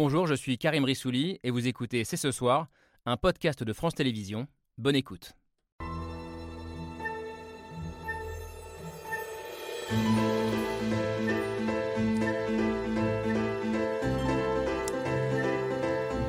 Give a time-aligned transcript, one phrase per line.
[0.00, 2.68] Bonjour, je suis Karim Rissouli et vous écoutez C'est ce soir,
[3.04, 4.46] un podcast de France Télévisions.
[4.76, 5.32] Bonne écoute.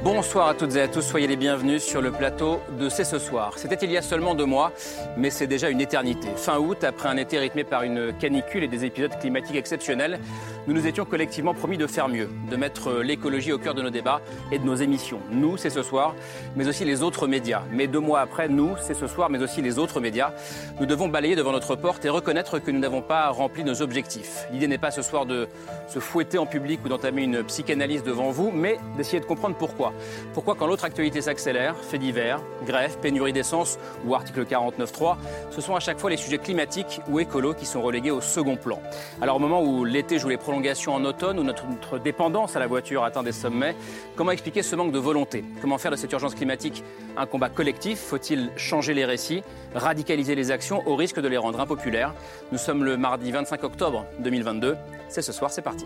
[0.01, 3.19] Bonsoir à toutes et à tous, soyez les bienvenus sur le plateau de C'est ce
[3.19, 3.57] soir.
[3.57, 4.73] C'était il y a seulement deux mois,
[5.17, 6.29] mais c'est déjà une éternité.
[6.35, 10.19] Fin août, après un été rythmé par une canicule et des épisodes climatiques exceptionnels,
[10.69, 13.89] nous nous étions collectivement promis de faire mieux, de mettre l'écologie au cœur de nos
[13.89, 15.19] débats et de nos émissions.
[15.31, 16.13] Nous, c'est ce soir,
[16.55, 17.63] mais aussi les autres médias.
[17.71, 20.31] Mais deux mois après, nous, c'est ce soir, mais aussi les autres médias.
[20.79, 24.45] Nous devons balayer devant notre porte et reconnaître que nous n'avons pas rempli nos objectifs.
[24.51, 25.47] L'idée n'est pas ce soir de
[25.87, 29.91] se fouetter en public ou d'entamer une psychanalyse devant vous, mais d'essayer de comprendre pourquoi.
[30.35, 35.15] Pourquoi quand l'autre actualité s'accélère, fait divers, grève, pénurie d'essence ou article 49.3,
[35.49, 38.55] ce sont à chaque fois les sujets climatiques ou écolos qui sont relégués au second
[38.55, 38.79] plan.
[39.19, 42.59] Alors au moment où l'été joue les prolongations en automne, où notre, notre dépendance à
[42.59, 43.75] la voiture atteint des sommets,
[44.15, 45.43] comment expliquer ce manque de volonté?
[45.61, 46.83] Comment faire de cette urgence climatique
[47.17, 47.99] un combat collectif?
[47.99, 49.41] Faut-il changer les récits,
[49.73, 52.13] radicaliser les actions au risque de les rendre impopulaires?
[52.51, 54.75] Nous sommes le mardi 25 octobre 2022.
[55.07, 55.85] C'est ce soir, c'est parti.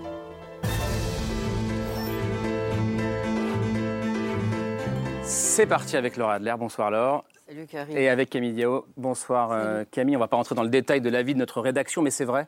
[5.23, 6.55] C'est parti avec Laura Adler.
[6.57, 7.23] Bonsoir Laure.
[7.47, 7.97] Salut Karim.
[7.97, 8.85] Et avec Camille Diao.
[8.97, 10.15] Bonsoir euh, Camille.
[10.15, 12.09] On ne va pas rentrer dans le détail de la vie de notre rédaction, mais
[12.09, 12.47] c'est vrai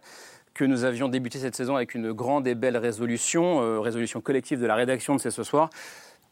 [0.56, 4.59] que nous avions débuté cette saison avec une grande et belle résolution, euh, résolution collective
[4.59, 5.70] de la rédaction de C'est ce soir.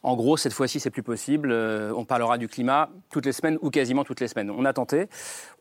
[0.01, 1.49] En gros, cette fois-ci, c'est plus possible.
[1.51, 4.49] Euh, on parlera du climat toutes les semaines ou quasiment toutes les semaines.
[4.49, 5.07] On a tenté,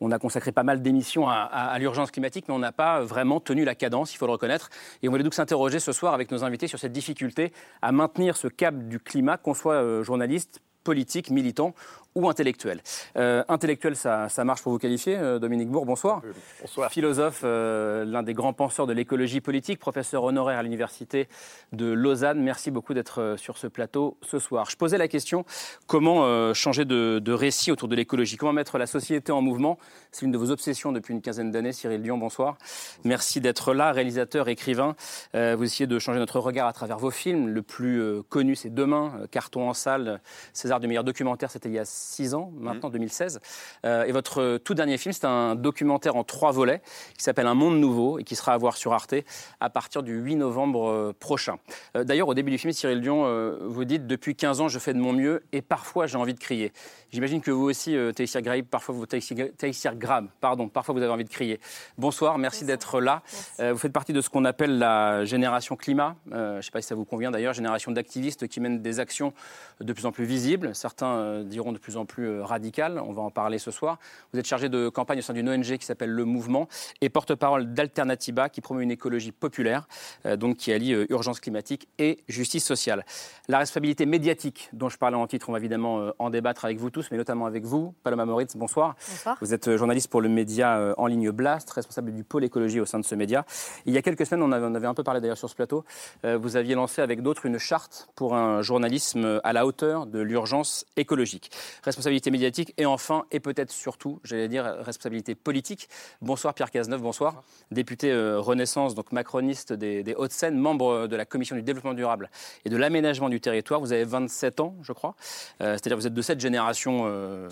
[0.01, 3.63] on a consacré pas mal d'émissions à, l'urgence climatique, mais on n'a pas vraiment tenu
[3.63, 4.69] la cadence, il faut le reconnaître.
[5.01, 8.35] Et on voulait donc s'interroger ce soir avec nos invités sur cette difficulté à maintenir
[8.35, 11.73] ce cap du climat, qu'on soit euh, journaliste, politique, militant
[12.15, 12.81] ou intellectuel.
[13.17, 15.17] Euh, intellectuel, ça, ça marche pour vous qualifier.
[15.17, 16.21] Euh, Dominique Bourg, bonsoir.
[16.61, 16.91] Bonsoir.
[16.91, 21.27] Philosophe, euh, l'un des grands penseurs de l'écologie politique, professeur honoraire à l'université
[21.71, 22.41] de Lausanne.
[22.41, 24.69] Merci beaucoup d'être sur ce plateau ce soir.
[24.69, 25.45] Je posais la question
[25.87, 28.37] comment euh, changer de, de récit autour de l'écologie?
[28.37, 29.77] Comment mettre la société en mouvement?
[30.11, 31.73] C'est une de vos obsessions depuis une quinzaine d'années.
[31.73, 32.57] Cyril Dion, bonsoir.
[33.03, 34.95] Merci d'être là, réalisateur, écrivain.
[35.33, 37.47] Vous essayez de changer notre regard à travers vos films.
[37.47, 40.19] Le plus connu, c'est Demain, carton en salle.
[40.51, 43.39] César du meilleur documentaire, c'était il y a six ans, maintenant 2016.
[43.85, 46.81] Euh, et votre euh, tout dernier film, c'est un documentaire en trois volets
[47.17, 49.15] qui s'appelle Un monde nouveau et qui sera à voir sur Arte
[49.59, 51.57] à partir du 8 novembre euh, prochain.
[51.95, 54.79] Euh, D'ailleurs, au début du film, Cyril Dion, euh, vous dites Depuis 15 ans, je
[54.79, 56.71] fais de mon mieux et parfois j'ai envie de crier.
[57.13, 61.01] J'imagine que vous aussi, euh, Taïsir Graib, parfois vous, Taïsir, Taïsir Grab, pardon, parfois vous
[61.03, 61.59] avez envie de crier.
[61.99, 63.21] Bonsoir, merci d'être là.
[63.59, 66.15] Euh, vous faites partie de ce qu'on appelle la génération climat.
[66.31, 68.99] Euh, je ne sais pas si ça vous convient d'ailleurs, génération d'activistes qui mènent des
[68.99, 69.31] actions
[69.79, 70.73] de plus en plus visibles.
[70.73, 72.99] Certains euh, diront de plus en plus euh, radicales.
[72.99, 73.99] On va en parler ce soir.
[74.31, 76.67] Vous êtes chargé de campagne au sein d'une ONG qui s'appelle Le Mouvement
[77.01, 79.87] et porte-parole d'Alternativa qui promeut une écologie populaire,
[80.25, 83.05] euh, donc qui allie euh, urgence climatique et justice sociale.
[83.47, 86.77] La responsabilité médiatique dont je parlais en titre, on va évidemment euh, en débattre avec
[86.77, 87.93] vous tous, mais notamment avec vous.
[88.03, 88.95] Paloma Moritz, bonsoir.
[89.09, 89.37] Bonsoir.
[89.41, 92.99] Vous êtes journaliste pour le média en ligne Blast, responsable du pôle écologie au sein
[92.99, 93.45] de ce média.
[93.85, 95.55] Il y a quelques semaines, on avait, on avait un peu parlé d'ailleurs sur ce
[95.55, 95.83] plateau,
[96.23, 100.85] vous aviez lancé avec d'autres une charte pour un journalisme à la hauteur de l'urgence
[100.95, 101.51] écologique.
[101.83, 105.89] Responsabilité médiatique et enfin, et peut-être surtout, j'allais dire, responsabilité politique.
[106.21, 107.43] Bonsoir Pierre Cazeneuve, bonsoir.
[107.71, 112.29] Député euh, Renaissance, donc macroniste des, des Hauts-de-Seine, membre de la commission du développement durable
[112.65, 113.79] et de l'aménagement du territoire.
[113.79, 115.15] Vous avez 27 ans, je crois.
[115.61, 117.49] Euh, C'est-à-dire vous êtes de cette génération euh,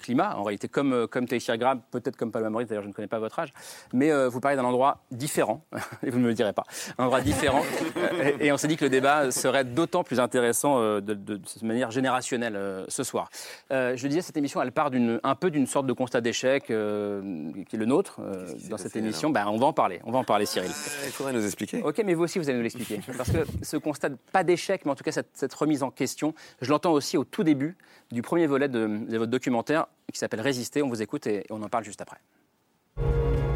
[0.00, 2.94] climat, en réalité, comme, euh, comme Taïsir Grab, peut-être comme Paloma Moritz, d'ailleurs je ne
[2.94, 3.52] connais pas votre âge,
[3.92, 5.64] mais euh, vous parlez d'un endroit différent,
[6.02, 6.64] et vous ne me le direz pas,
[6.98, 7.62] un endroit différent,
[7.96, 11.14] Euh, et, et on s'est dit que le débat serait d'autant plus intéressant euh, de,
[11.14, 13.30] de, de manière générationnelle euh, ce soir.
[13.74, 16.20] Euh, je le disais, cette émission, elle part d'une, un peu d'une sorte de constat
[16.20, 19.30] d'échec euh, qui est le nôtre euh, dans cette émission.
[19.30, 20.70] Ben, on va en parler, on va en parler Cyril.
[21.04, 21.82] Il faudrait nous expliquer.
[21.82, 23.00] Ok, mais vous aussi, vous allez nous l'expliquer.
[23.16, 26.34] Parce que ce constat, pas d'échec, mais en tout cas cette, cette remise en question,
[26.60, 27.76] je l'entends aussi au tout début
[28.12, 30.80] du premier volet de, de votre documentaire qui s'appelle Résister.
[30.82, 32.18] On vous écoute et, et on en parle juste après.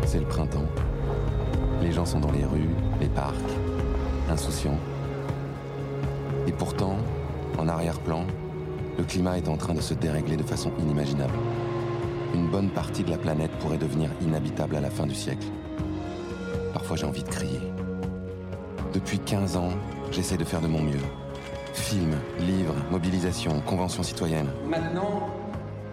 [0.05, 0.67] C'est le printemps.
[1.81, 3.37] Les gens sont dans les rues, les parcs,
[4.29, 4.81] insouciants.
[6.49, 6.97] Et pourtant,
[7.57, 8.27] en arrière-plan,
[8.99, 11.35] le climat est en train de se dérégler de façon inimaginable.
[12.35, 15.47] Une bonne partie de la planète pourrait devenir inhabitable à la fin du siècle.
[16.75, 17.61] Parfois j'ai envie de crier.
[18.93, 19.71] Depuis 15 ans,
[20.11, 20.99] j'essaie de faire de mon mieux.
[21.73, 24.51] Films, livres, mobilisation, conventions citoyennes.
[24.69, 25.29] Maintenant,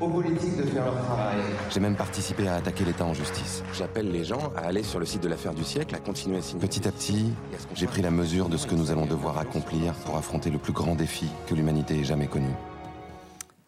[0.01, 1.37] aux politiques de faire leur travail.
[1.71, 3.63] J'ai même participé à attaquer l'État en justice.
[3.73, 6.41] J'appelle les gens à aller sur le site de l'affaire du siècle, à continuer à
[6.41, 6.59] signer.
[6.59, 7.31] Petit à petit,
[7.75, 10.73] j'ai pris la mesure de ce que nous allons devoir accomplir pour affronter le plus
[10.73, 12.49] grand défi que l'humanité ait jamais connu.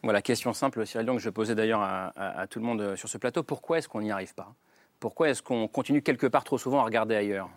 [0.03, 2.95] Voilà, question simple, Cyril que je posais d'ailleurs à, à- à tout le monde euh,
[2.95, 3.43] sur ce plateau.
[3.43, 4.53] Pourquoi est-ce qu'on n'y arrive pas?
[4.99, 7.49] Pourquoi est-ce qu'on continue quelque part trop souvent à regarder ailleurs?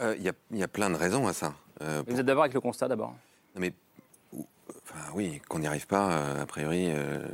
[0.00, 1.54] Euh, Il y, a- il y a plein de raisons à ça.
[1.82, 3.14] Euh, Vous êtes d'accord avec le constat d'abord?
[3.54, 3.72] Mais
[4.34, 7.26] enfin, oui, qu'on n'y arrive pas, euh, a priori, euh,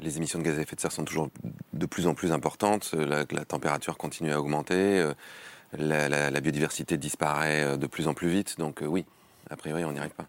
[0.00, 1.28] les émissions de gaz à effet de serre sont toujours
[1.74, 5.14] de plus en plus importantes, la, la température continue à augmenter, euh,
[5.76, 9.04] la, la- la biodiversité disparaît de plus en plus vite, donc oui,
[9.50, 10.26] a priori, on n'y arrive pas.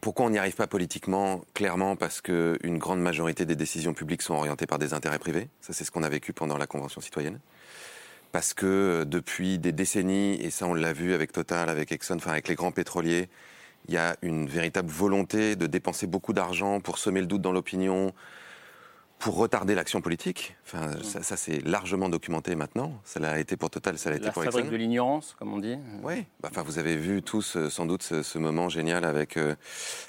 [0.00, 4.34] Pourquoi on n'y arrive pas politiquement Clairement parce qu'une grande majorité des décisions publiques sont
[4.34, 5.48] orientées par des intérêts privés.
[5.60, 7.40] Ça, c'est ce qu'on a vécu pendant la Convention citoyenne.
[8.30, 12.16] Parce que euh, depuis des décennies, et ça on l'a vu avec Total, avec Exxon,
[12.16, 13.28] enfin avec les grands pétroliers,
[13.88, 17.52] il y a une véritable volonté de dépenser beaucoup d'argent pour semer le doute dans
[17.52, 18.12] l'opinion,
[19.18, 20.54] pour retarder l'action politique.
[20.64, 22.92] Enfin, ça, ça, c'est largement documenté maintenant.
[23.04, 24.72] Ça l'a été pour Total, ça l'a été La pour fabrique Exxon.
[24.72, 25.76] de l'ignorance, comme on dit.
[26.04, 29.36] Oui, bah, enfin, vous avez vu tous euh, sans doute ce, ce moment génial avec,
[29.36, 29.56] euh,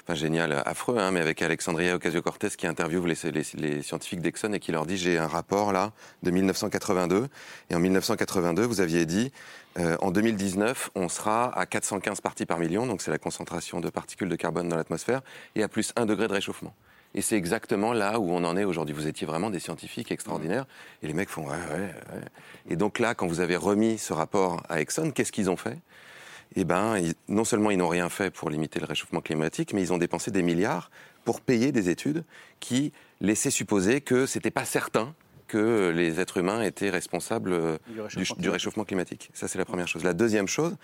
[0.04, 4.20] enfin génial, euh, affreux, hein, mais avec Alexandria Ocasio-Cortez qui interviewe les, les- les scientifiques
[4.20, 5.92] d'Exxon et qui leur dit j'ai un rapport là
[6.22, 7.26] de 1982
[7.70, 9.32] et en 1982 vous aviez dit
[9.78, 13.90] euh, en 2019 on sera à 415 parties par million, donc c'est la concentration de
[13.90, 15.20] particules de carbone dans l'atmosphère
[15.56, 16.74] et à plus 1 degré de réchauffement.
[17.14, 18.94] Et c'est exactement là où on en est aujourd'hui.
[18.94, 20.66] Vous étiez vraiment des scientifiques extraordinaires.
[21.02, 21.80] Et les mecs font ouais, ouais,
[22.14, 22.20] ouais.
[22.68, 25.78] Et donc là, quand vous avez remis ce rapport à Exxon, qu'est-ce qu'ils ont fait?
[26.56, 29.82] Eh ben, ils- non seulement ils n'ont rien fait pour limiter le réchauffement climatique, mais
[29.82, 30.90] ils ont dépensé des milliards
[31.24, 32.24] pour payer des études
[32.60, 35.14] qui laissaient supposer que c'était pas certain
[35.48, 39.30] que les êtres humains étaient responsables euh, Du réchauffement du réchauffement climatique.
[39.34, 40.04] Ça, c'est la première chose.
[40.04, 40.76] La deuxième chose,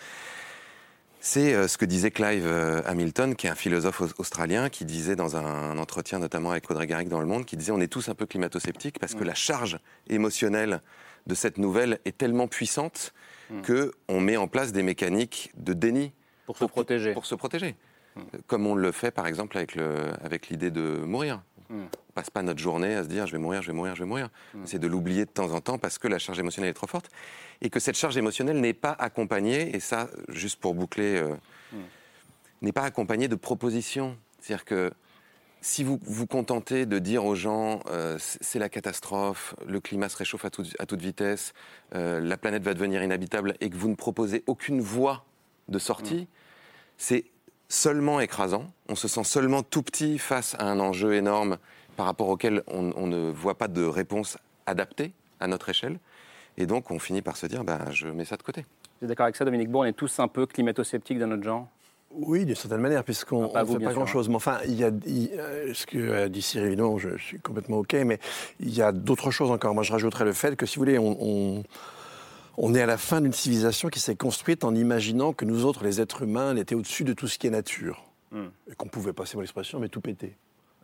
[1.21, 4.85] c'est euh, ce que disait Clive euh, Hamilton, qui est un philosophe aus- australien, qui
[4.85, 7.89] disait dans un entretien notamment avec Audrey Garrick dans Le Monde, qui disait on est
[7.93, 9.79] tous un peu climato-sceptiques parce que la charge
[10.09, 10.81] émotionnelle
[11.27, 13.13] de cette nouvelle est tellement puissante
[13.63, 16.13] que on met en place des mécaniques de déni
[16.47, 17.13] Pour se protéger.
[17.13, 17.77] pour se protéger.
[18.47, 21.43] Comme on le fait par exemple avec le- avec l'idée de mourir.
[21.69, 21.85] Mm.
[22.09, 24.03] On passe pas notre journée à se dire je vais mourir, je vais mourir, je
[24.03, 24.29] vais mourir.
[24.65, 27.11] C'est de l'oublier de temps en temps parce que la charge émotionnelle est trop forte
[27.61, 31.35] et que cette charge émotionnelle n'est pas accompagnée, et ça, juste pour boucler, euh,
[32.63, 34.17] n'est pas accompagnée de propositions.
[34.41, 34.93] C'est-à-dire que
[35.61, 40.17] si vous vous contentez de dire aux gens euh, c'est la catastrophe, le climat se
[40.17, 41.53] réchauffe à, toute- à toute vitesse,
[41.95, 45.25] euh, la planète va devenir inhabitable et que vous ne proposez aucune voie
[45.69, 46.29] de sortie,
[46.99, 47.25] c'est
[47.69, 48.67] seulement écrasant.
[48.89, 51.59] On se sent seulement tout petit face à un enjeu énorme
[51.97, 55.99] par rapport auquel on, on ne voit pas de réponse adaptée à notre échelle.
[56.59, 58.65] Et donc on finit par se dire ben, je mets ça de côté.
[59.01, 59.83] Vous êtes d'accord avec ça, Dominique Bourg?
[59.83, 61.69] On est tous un peu climato-sceptiques dans notre genre?
[62.13, 63.95] Oui, d'une certaine manière, puisqu'on Ah, ne fait pas hein.
[63.95, 64.29] grand-chose.
[64.29, 67.79] Mais enfin, il y a, il- euh, ce que dit Cyril, évidemment, je, suis complètement
[67.79, 68.19] OK, mais
[68.61, 69.75] il y a d'autres choses encore.
[69.75, 71.65] Moi, je rajouterais le fait que, si vous voulez, on, on-
[72.59, 75.85] on est à la fin d'une civilisation qui s'est construite en imaginant que nous autres,
[75.85, 78.05] les êtres humains, on était au-dessus de tout ce qui est nature.
[78.33, 78.47] Hmm.
[78.71, 80.37] Et qu'on pouvait passer mon expression, mais tout péter.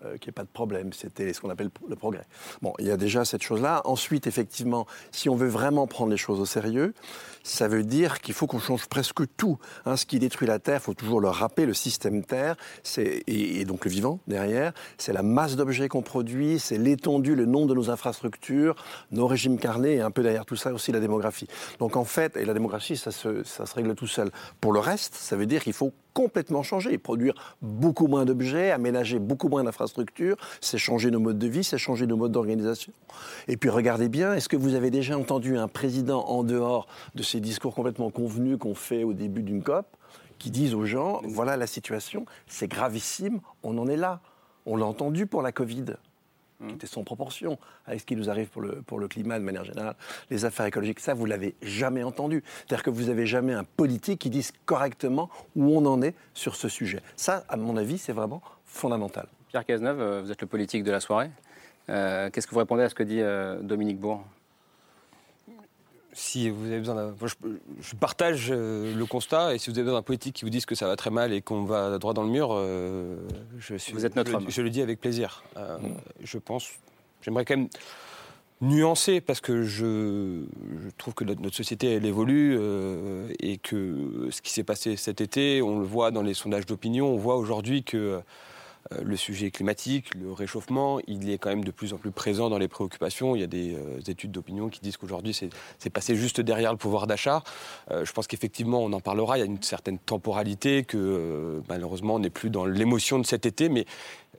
[0.05, 0.93] Euh, qu'il n'y ait pas de problème.
[0.93, 2.25] C'était ce qu'on appelle le progrès.
[2.61, 3.83] Bon, il y a déjà cette chose-là.
[3.85, 6.95] Ensuite, effectivement, si on veut vraiment prendre les choses au sérieux,
[7.43, 9.59] ça veut dire qu'il faut qu'on change presque tout.
[9.85, 12.57] Hein, ce qui détruit la Terre, il faut toujours le rappeler, le système Terre,
[12.97, 17.69] et donc le vivant derrière, c'est la masse d'objets qu'on produit, c'est l'étendue, le nombre
[17.69, 18.75] de nos infrastructures,
[19.11, 21.49] nos régimes carnés, et un peu derrière tout ça aussi la démographie.
[21.79, 24.31] Donc en fait, et la démographie, ça se, ça se règle tout seul.
[24.61, 29.19] Pour le reste, ça veut dire qu'il faut complètement changer, produire beaucoup moins d'objets, aménager
[29.19, 32.93] beaucoup moins d'infrastructures, c'est changer nos modes de vie, c'est changer nos modes d'organisation.
[33.49, 37.23] Et puis regardez bien, est-ce que vous avez déjà entendu un président en dehors de
[37.23, 39.87] ces discours complètement convenus qu'on fait au début d'une COP,
[40.39, 44.21] qui disent aux gens, voilà la situation, c'est gravissime, on en est là.
[44.67, 45.85] On l'a entendu pour la Covid
[46.69, 49.45] qui était sans proportion avec ce qui nous arrive pour le, pour le climat de
[49.45, 49.97] manière générale,
[50.31, 51.01] les affaires écologiques.
[51.01, 52.43] Ça, vous l'avez jamais entendu.
[52.67, 56.57] C'est-à-dire que vous n'avez jamais un politique qui dise correctement où on en est sur
[56.57, 57.01] ce sujet.
[57.17, 59.27] Ça, à mon avis, c'est vraiment fondamental.
[59.49, 61.31] Pierre Cazeneuve, euh, vous êtes le politique de la soirée.
[61.89, 64.25] Euh, Qu'est-ce que vous répondez à ce que dit euh, Dominique Bourg?
[66.13, 67.15] Si vous avez besoin d'un.
[67.81, 70.67] Je, partage euh, le constat, et si vous avez besoin d'un politique qui vous dise
[70.67, 73.17] que ça va très mal et qu'on va droit dans le mur, euh,
[73.59, 73.93] je suis.
[73.93, 74.47] Vous êtes notre je, homme.
[74.49, 75.43] je le dis avec plaisir.
[75.57, 75.79] Euh,
[76.23, 76.69] Je pense.
[77.23, 77.69] J'aimerais quand même
[78.63, 80.45] nuancer parce que je,
[80.85, 85.21] je trouve que notre, société elle évolue euh, et que ce qui s'est passé cet
[85.21, 88.21] été, on le voit dans les sondages d'opinion, on voit aujourd'hui que
[89.03, 92.59] le sujet climatique, le réchauffement, il est quand même de plus en plus présent dans
[92.59, 93.37] les préoccupations.
[93.37, 96.79] Il y a des euh, études d'opinion qui disent qu'aujourd'hui, c'est passé juste derrière le
[96.79, 97.43] pouvoir d'achat.
[97.91, 99.39] Euh, je pense qu'effectivement, on en parlera.
[99.39, 103.27] Il y a une certaine temporalité que euh, malheureusement, on n'est plus dans l'émotion de
[103.27, 103.69] cet été.
[103.69, 103.87] Mais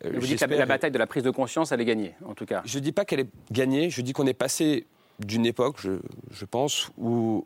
[0.05, 2.33] euh, Vous dites que la, bataille de la prise de conscience, elle est gagnée, en
[2.33, 2.61] tout cas.
[2.65, 4.85] je ne dis pas qu'elle est gagnée, je dis qu'on est passé
[5.19, 5.99] d'une époque, je,
[6.31, 7.45] je pense, où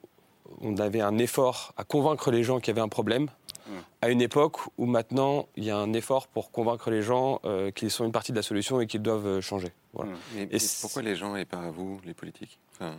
[0.62, 3.30] on avait un effort à convaincre les gens qu'il y avait un problème,
[4.02, 7.72] à une époque où maintenant il y a un effort pour convaincre les gens euh,
[7.72, 9.74] qu'ils sont une partie de la solution et qu'ils doivent euh, changer.
[9.94, 10.12] Voilà.
[10.36, 12.60] Mais, Et pourquoi les gens et pas vous, les politiques?
[12.76, 12.94] Enfin,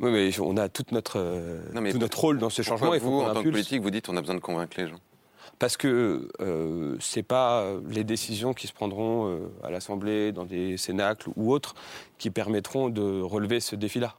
[0.00, 2.92] Oui, mais on a toute notre, euh, Non, tout notre rôle dans ce changement.
[2.92, 4.98] Faut vous, en tant que politique, vous dites on a besoin de convaincre les gens?
[5.58, 10.78] Parce que euh, c'est pas les décisions qui se prendront euh, à l'Assemblée, dans des
[10.78, 11.74] cénacles ou autres,
[12.16, 14.16] qui permettront de relever ce défi-là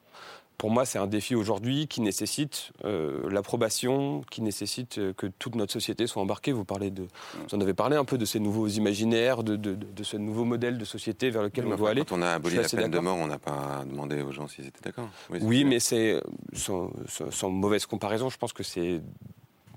[0.57, 5.55] pour moi, c'est un défi aujourd'hui qui nécessite euh, l'approbation, qui nécessite euh, que toute
[5.55, 6.51] notre société soit embarquée.
[6.51, 9.73] Vous, parlez de, vous en avez parlé un peu de ces nouveaux imaginaires, de, de,
[9.73, 12.05] de ce nouveau modèle de société vers lequel on doit aller.
[12.05, 14.67] Quand on a aboli la peine de mort, on n'a pas demandé aux gens s'ils
[14.67, 15.09] étaient d'accord.
[15.31, 16.21] Oui, oui mais c'est
[16.53, 19.01] sans, sans, mauvaise comparaison, je pense que c'est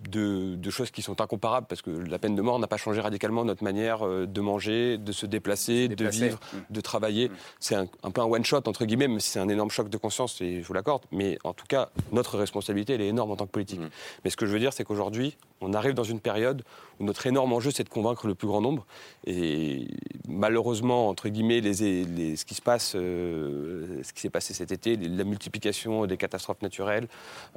[0.09, 3.45] de, choses qui sont incomparables, parce que la peine de mort n'a pas changé radicalement
[3.45, 6.59] notre manière euh, de manger, de se déplacer, de vivre, mm.
[6.71, 7.29] de travailler.
[7.29, 7.33] Mm.
[7.61, 10.63] C'est un, peu un one-shot, entre guillemets, si c'est un énorme choc de conscience, et
[10.63, 11.03] je vous l'accorde.
[11.13, 13.81] Mais en tout cas, notre responsabilité, elle est énorme en tant que politique.
[13.81, 13.91] Mm.
[14.25, 16.63] Mais ce que je veux dire, c'est qu'aujourd'hui, on arrive dans une période
[17.01, 18.87] où notre énorme enjeu, c'est de convaincre le plus grand nombre.
[19.27, 19.89] Et
[20.29, 24.97] malheureusement, entre guillemets, les, ce qui se passe, euh, ce qui s'est passé cet été,
[24.97, 27.09] la multiplication des catastrophes naturelles,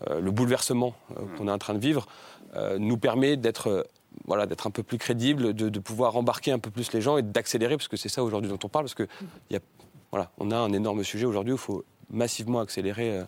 [0.10, 0.96] euh, le bouleversement
[1.38, 2.08] qu'on est en train de vivre,
[2.56, 3.84] euh, nous permet d'être euh,
[4.26, 7.22] voilà, d'être un peu plus crédible, de, pouvoir embarquer un peu plus les gens et
[7.22, 9.08] d'accélérer, parce que c'est ça aujourd'hui dont on parle, parce que
[9.52, 9.60] y a,
[10.12, 13.24] voilà, on a un énorme sujet aujourd'hui où il faut massivement accélérer euh,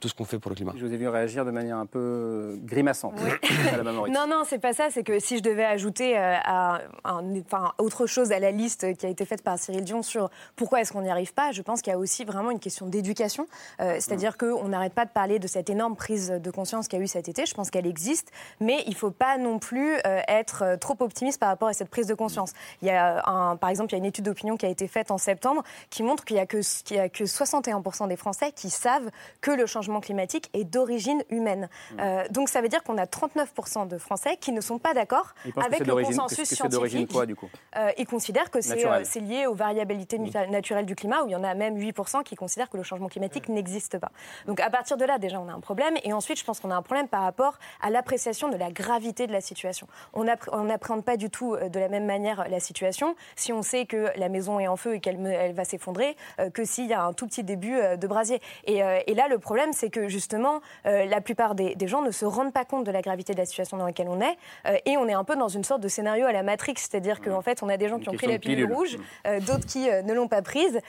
[0.00, 0.72] tout ce qu'on fait pour le climat.
[0.76, 3.14] Je vous ai vu réagir de manière un peu grimaçante
[3.72, 4.88] à la Non, non, c'est pas ça.
[4.90, 9.06] C'est que si je devais ajouter euh, à, enfin, autre chose à la liste qui
[9.06, 11.82] a été faite par Cyril Dion sur pourquoi est-ce qu'on n'y arrive pas, je pense
[11.82, 13.46] qu'il y a aussi vraiment une question d'éducation.
[13.80, 14.36] Euh, c'est-à-dire mm.
[14.36, 17.08] qu'on n'arrête pas de parler de cette énorme prise de conscience qu'il y a eu
[17.08, 17.44] cet été.
[17.44, 18.30] Je pense qu'elle existe,
[18.60, 21.90] mais il ne faut pas non plus euh, être trop optimiste par rapport à cette
[21.90, 22.52] prise de conscience.
[22.80, 24.88] Il y a un, par exemple, il y a une étude d'opinion qui a été
[24.88, 26.58] faite en septembre qui montre qu'il n'y a, que,
[26.98, 31.68] a que 61% des Français qui savent que le changement climatique est d'origine humaine.
[31.92, 31.96] Mmh.
[32.00, 35.34] Euh, donc ça veut dire qu'on a 39% de Français qui ne sont pas d'accord
[35.56, 37.10] avec le consensus scientifique.
[37.12, 40.50] Quoi, du coup euh, ils considèrent que euh, c'est lié aux variabilités mmh.
[40.50, 43.08] naturelles du climat, où il y en a même 8% qui considèrent que le changement
[43.08, 43.54] climatique mmh.
[43.54, 44.12] n'existe pas.
[44.46, 45.94] Donc à partir de là, déjà, on a un problème.
[46.04, 49.26] Et ensuite, je pense qu'on a un problème par rapport à l'appréciation de la gravité
[49.26, 49.88] de la situation.
[50.12, 54.10] On n'appréhende pas du tout de la même manière la situation si on sait que
[54.16, 56.16] la maison est en feu et qu'elle elle va s'effondrer
[56.52, 58.40] que s'il y a un tout petit début de brasier.
[58.64, 62.26] Et, et là, le problème, c'est que justement, euh, la plupart des, gens ne se
[62.26, 64.36] rendent pas compte de la gravité de la situation dans laquelle on est.
[64.66, 67.20] Euh, et on est un peu dans une sorte de scénario à la Matrix, c'est-à-dire
[67.20, 69.88] qu'en fait, on a des gens qui ont pris la pilule, rouge, euh, d'autres qui
[69.88, 70.80] ne l'ont pas prise.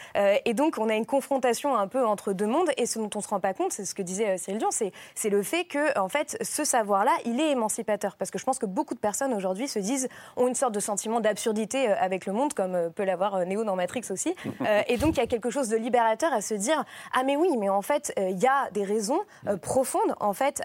[0.46, 2.70] et donc, on a une confrontation un peu entre deux mondes.
[2.78, 4.70] Et ce dont on ne se rend pas compte, c'est ce que disait Cyril Dion,
[4.72, 8.18] c'est le fait que, en fait, ce savoir-là, il est émancipateur.
[8.18, 10.80] Parce que je pense que beaucoup de personnes aujourd'hui se disent, ont une sorte de
[10.80, 14.36] sentiment d'absurdité avec le monde, comme peut l'avoir Néo dans Matrix aussi.
[14.88, 16.84] et donc, il y a quelque chose de libérateur à se dire,
[17.14, 20.62] ah mais oui, mais en fait, il y a des raisons euh, profondes en fait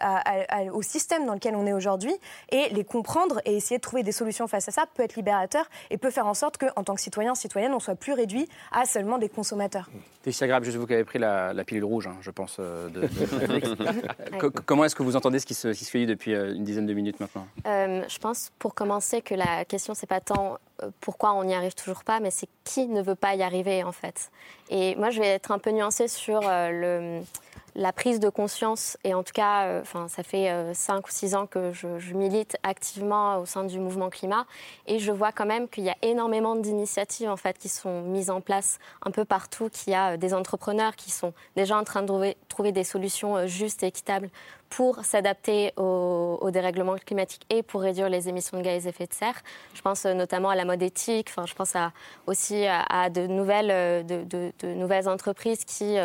[0.73, 2.15] au système dans lequel on est aujourd'hui
[2.51, 5.65] et les comprendre et essayer de trouver des solutions face à ça peut être libérateur
[5.91, 8.85] et peut faire en sorte qu'en tant que citoyen, citoyenne, on soit plus réduit à
[8.85, 9.89] seulement des consommateurs.
[10.29, 12.57] C'est grave, juste vous qui avez pris la, pilule rouge, hein, je pense.
[12.59, 13.09] Euh, de,
[14.67, 16.87] Comment est-ce que vous entendez ce qui se, qui se fait depuis euh, une dizaine
[16.87, 17.47] de minutes maintenant?
[17.65, 20.59] Je pense, pour commencer, que la question, c'est pas tant
[21.01, 23.93] pourquoi on n'y arrive toujours pas, mais c'est qui ne veut pas y arriver en
[23.93, 24.31] fait?
[24.69, 27.23] Et moi, je vais être un peu nuancée sur le
[27.77, 31.11] la prise de conscience, et en tout cas, euh, enfin, ça fait euh, cinq ou
[31.11, 34.47] six ans que je, milite activement au sein du mouvement climat,
[34.87, 38.31] et je vois quand même qu'il y a énormément d'initiatives en fait qui sont mises
[38.31, 41.85] en place un peu partout, qu'il y a euh, des entrepreneurs qui sont déjà en
[41.85, 44.31] train de trouver des solutions justes et équitables
[44.69, 49.13] pour s'adapter au, dérèglement climatique et pour réduire les émissions de gaz à effet de
[49.13, 49.41] serre.
[49.75, 51.75] Je pense notamment à la mode éthique, enfin, je pense
[52.27, 55.99] aussi à, de, nouvelles, de, de, nouvelles entreprises qui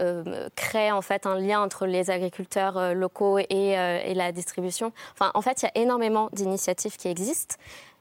[0.00, 4.32] euh, crée en fait un lien entre les agriculteurs euh, locaux et, euh, et, la
[4.32, 4.92] distribution.
[5.12, 7.54] Enfin, en fait, il y a énormément d'initiatives qui existent.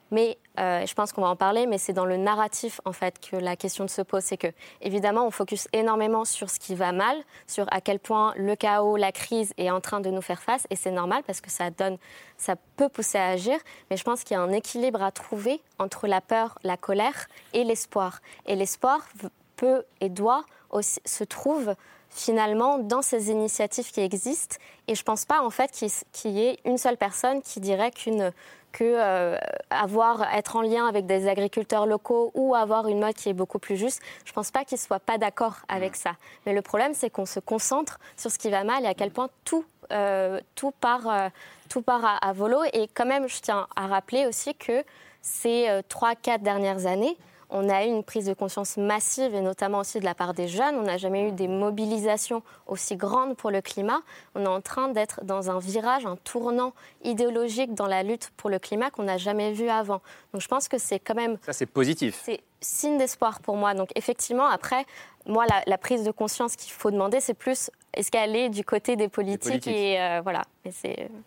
[0.10, 3.36] Mais je pense qu'on va en parler, mais c'est dans le narratif en fait que
[3.36, 4.48] la question se pose, c'est que
[4.82, 7.18] évidemment on focus énormément sur ce qui va mal,
[7.48, 10.68] sur à quel point le chaos, la crise est en train de nous faire face,
[10.70, 11.98] et c'est normal parce que ça donne,
[12.38, 13.58] ça peut pousser à agir.
[13.90, 17.28] Mais je pense qu'il y a un équilibre à trouver entre la peur, la colère
[17.54, 18.20] et l'espoir.
[18.46, 19.08] Et l'espoir
[19.56, 20.44] peut et doit
[20.82, 21.76] se trouve
[22.10, 24.58] finalement dans ces initiatives qui existent.
[24.88, 25.72] Et je ne pense pas en fait
[26.12, 28.32] qu'il y ait une seule personne qui dirait qu'une
[28.74, 29.38] que euh,
[29.70, 33.60] avoir être en lien avec des agriculteurs locaux ou avoir une mode qui est beaucoup
[33.60, 36.14] plus juste, je ne pense pas qu'ils soient pas d'accord avec ça.
[36.46, 39.12] Mais le problème, c'est qu'on se concentre sur ce qui va mal et à quel
[39.12, 41.30] point tout euh, tout part euh,
[41.70, 42.64] tout part à, à, volo.
[42.74, 44.84] Et quand même, je tiens à rappeler aussi que
[45.22, 47.18] ces trois quatre dernières années,
[47.54, 50.48] on a eu une prise de conscience massive, et notamment aussi de la part des
[50.48, 50.76] jeunes.
[50.76, 54.02] On n'a jamais eu des mobilisations aussi grandes pour le climat.
[54.36, 58.50] On est en train d'être dans un virage, un tournant idéologique dans la lutte pour
[58.50, 60.02] le climat qu'on n'a jamais vu avant.
[60.34, 61.38] Donc je pense que c'est quand même...
[61.46, 62.22] Ça, c'est positif.
[62.26, 63.74] C'est signe d'espoir pour moi.
[63.76, 64.86] Donc effectivement, après,
[65.26, 68.96] moi, la, prise de conscience qu'il faut demander, c'est plus est-ce qu'elle est du côté
[68.96, 70.42] des politiques, et euh, voilà.
[70.66, 70.72] Mais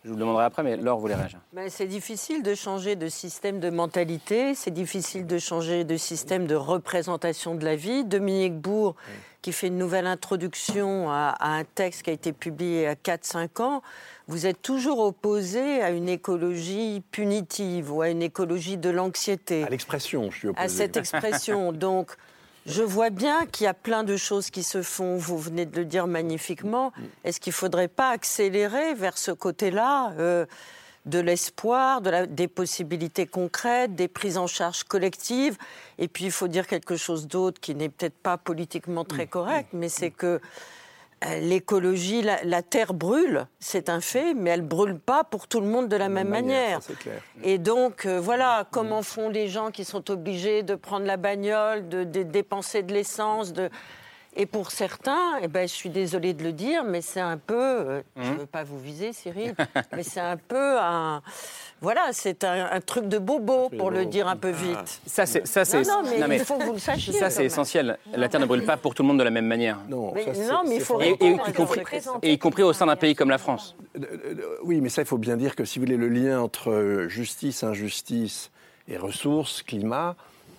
[0.04, 1.38] Je vous le demanderai après, mais Laure voulait réagir.
[1.52, 6.46] Ben, c'est difficile de changer de système de mentalité, c'est difficile de changer de système
[6.46, 8.04] de représentation de la vie.
[8.04, 8.96] Dominique Bourg,
[9.42, 13.82] qui fait une nouvelle introduction à, un texte qui a été publié à 4-5 ans,
[14.26, 19.62] vous êtes toujours opposé à une écologie punitive ou à une écologie de l'anxiété.
[19.62, 20.64] À l'expression, je suis opposé.
[20.64, 21.72] À cette expression.
[21.72, 22.16] Donc,
[22.66, 25.76] je vois bien qu'il y a plein de choses qui se font, vous venez de
[25.76, 26.92] le dire magnifiquement.
[27.25, 30.46] Est-ce qu'il ne faudrait pas accélérer vers ce côté-là euh,
[31.04, 35.56] de l'espoir, de des possibilités concrètes, des prises en charge collectives?
[35.99, 39.68] Et puis il faut dire quelque chose d'autre qui n'est peut-être pas politiquement très correct,
[39.73, 40.40] mais c'est que
[41.40, 45.88] l'écologie, la, terre brûle, c'est un fait, mais elle brûle pas pour tout le monde
[45.88, 46.80] de la même, manière.
[47.42, 51.88] Et donc, euh, voilà, comment font les gens qui sont obligés de prendre la bagnole,
[51.88, 53.70] de, dépenser de l'essence, de...
[54.38, 57.55] Et pour certains, eh ben, je suis désolée de le dire, mais c'est un peu,
[57.55, 58.38] euh, je ne mmh.
[58.38, 59.55] veux pas vous viser, Cyril,
[59.97, 61.23] mais c'est un peu un,
[61.81, 64.62] voilà, c'est un, truc de bobo, pour le dire un peu ah.
[64.62, 65.00] vite.
[65.07, 67.12] Ça, c'est, ça, c'est, non, mais il faut que vous le sachiez.
[67.14, 67.99] Ça, c'est essentiel.
[68.14, 69.78] La Terre ne brûle pas pour tout le monde de la même manière.
[69.88, 71.81] Non, mais, non, mais il faut et, et, y compris,
[72.23, 73.76] et y compris au sein d'un pays comme la France.
[73.97, 76.40] Euh, euh, oui, mais ça, il faut bien dire que si vous voulez le lien
[76.40, 78.50] entre justice, injustice
[78.88, 80.16] et ressources, climat,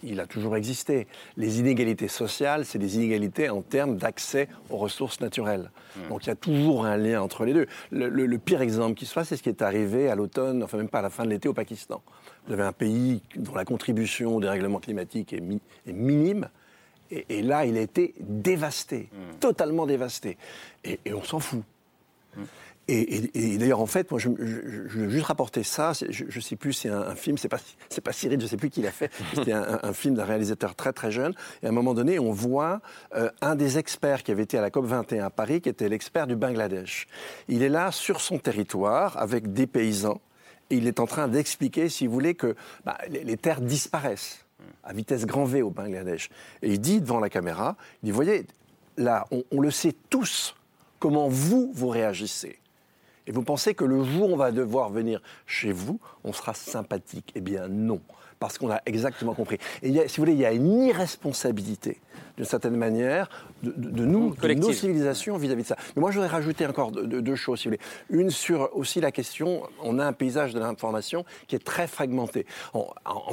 [0.08, 1.08] il a toujours existé.
[1.36, 5.72] Les inégalités sociales, c'est des inégalités en termes d'accès aux ressources naturelles.
[5.96, 6.10] Hmm.
[6.10, 7.68] Donc il y a toujours un lien entre les deux.
[7.92, 10.90] Le, pire exemple qui se passe, c'est ce qui est arrivé à l'automne, enfin même
[10.90, 12.02] pas à la fin de l'été au Pakistan.
[12.48, 15.44] Vous avez un pays dont la contribution au dérèglement climatique est,
[15.92, 16.50] minime.
[17.10, 19.40] Et, là, il a été dévasté, hmm.
[19.40, 20.38] totalement dévasté.
[20.84, 21.64] Et, on s'en fout.
[22.36, 22.44] Hmm.
[22.90, 25.92] Et, d'ailleurs, en fait, moi, je, veux juste rapporter ça.
[26.10, 28.56] Je ne sais plus, c'est un, film, c'est pas, c'est pas Cyril, je ne sais
[28.56, 29.12] plus qui l'a fait.
[29.36, 31.34] C'était un, film d'un réalisateur très très jeune.
[31.62, 32.82] Et à un moment donné, on voit
[33.16, 35.90] euh, un des experts qui avait été à la COP 21 à Paris, qui était
[35.90, 37.08] l'expert du Bangladesh.
[37.50, 40.22] Il est là sur son territoire avec des paysans.
[40.70, 44.46] Et il est en train d'expliquer, si vous voulez, que bah, les, terres disparaissent
[44.84, 46.30] à vitesse grand V au Bangladesh.
[46.62, 48.46] Et il dit devant la caméra, il dit, voyez,
[48.96, 50.56] là, on le sait tous
[51.00, 52.60] comment vous, vous réagissez.
[53.28, 56.54] Et vous pensez que le jour où on va devoir venir chez vous, on sera
[56.54, 57.34] sympathique?
[57.36, 58.00] Eh bien non,
[58.40, 59.58] parce qu'on a exactement compris.
[59.84, 62.00] Et si vous voulez, il y a une irresponsabilité
[62.38, 63.30] d'une certaine manière,
[63.64, 65.76] de, nous, de nos civilisations vis-à-vis de ça.
[65.96, 68.22] Mais moi, je voudrais rajouter encore deux, choses, si vous voulez.
[68.22, 72.46] Une sur aussi la question, on a un paysage de l'information qui est très fragmenté.
[72.74, 72.86] En,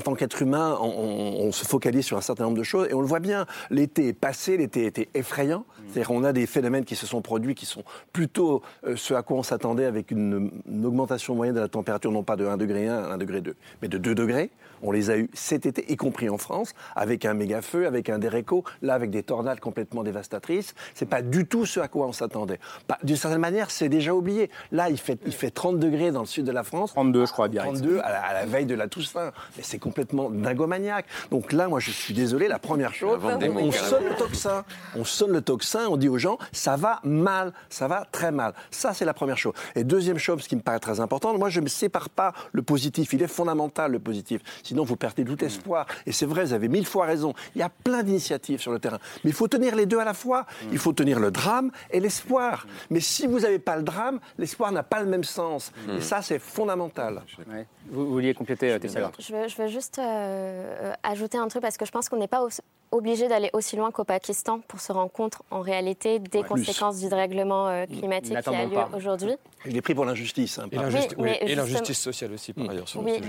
[0.02, 3.06] tant qu'être humain, on, se focalise sur un certain nombre de choses, et on le
[3.06, 7.06] voit bien, l'été est passé, l'été était effrayant, c'est-à-dire qu'on a des phénomènes qui se
[7.06, 10.50] sont produits qui sont plutôt euh, ce à quoi on s'attendait avec une,
[10.84, 13.88] augmentation moyenne de la température, non pas de 1 degré 1, 1 degré 2, mais
[13.88, 14.50] de 2 degrés.
[14.82, 18.10] On les a eus cet été, y compris en France, avec un méga feu, avec
[18.10, 20.74] un déréco, là avec des tornades complètement dévastatrices.
[20.94, 22.58] C'est pas du tout ce à quoi on s'attendait.
[23.02, 24.50] D'une certaine manière, c'est déjà oublié.
[24.72, 26.92] Là, il fait, il fait 30 degrés dans le sud de la France.
[26.92, 27.62] 32, je crois, bien.
[27.62, 29.32] 32 à la, veille de la Toussaint.
[29.56, 31.06] Mais c'est complètement dingomaniaque.
[31.30, 34.64] Donc là, moi, je suis désolé, la première chose, on, sonne le tocsin.
[34.96, 38.54] On sonne le tocsin, on dit aux gens, ça va mal, ça va très mal.
[38.70, 39.54] Ça, c'est la première chose.
[39.74, 42.62] Et deuxième chose, ce qui me paraît très important, moi, je ne sépare pas le
[42.62, 43.12] positif.
[43.12, 44.40] Il est fondamental, le positif.
[44.62, 45.86] Sinon, vous perdez tout espoir.
[46.06, 47.34] Et c'est vrai, vous avez mille fois raison.
[47.54, 48.98] Il y a plein d'initiatives sur le terrain.
[49.22, 50.46] Mais il faut tenir les deux à la fois.
[50.72, 52.66] Il faut tenir le drame et l'espoir.
[52.90, 55.72] Mais si vous n'avez pas le drame, l'espoir n'a pas le même sens.
[55.96, 57.22] Et ça, c'est fondamental.
[57.90, 61.76] Vous, vouliez compléter, euh, Tessa je veux, je veux juste euh, ajouter un truc parce
[61.76, 62.42] que je pense qu'on n'est pas
[62.94, 67.08] obligé d'aller aussi loin qu'au Pakistan pour se rendre compte en réalité des conséquences du
[67.08, 69.34] dérèglement euh, climatique qui a lieu aujourd'hui.
[69.66, 70.58] Il est pris pour l'injustice.
[70.58, 72.86] Hein, et l'injustice sociale aussi, par ailleurs.
[72.96, 73.20] oui,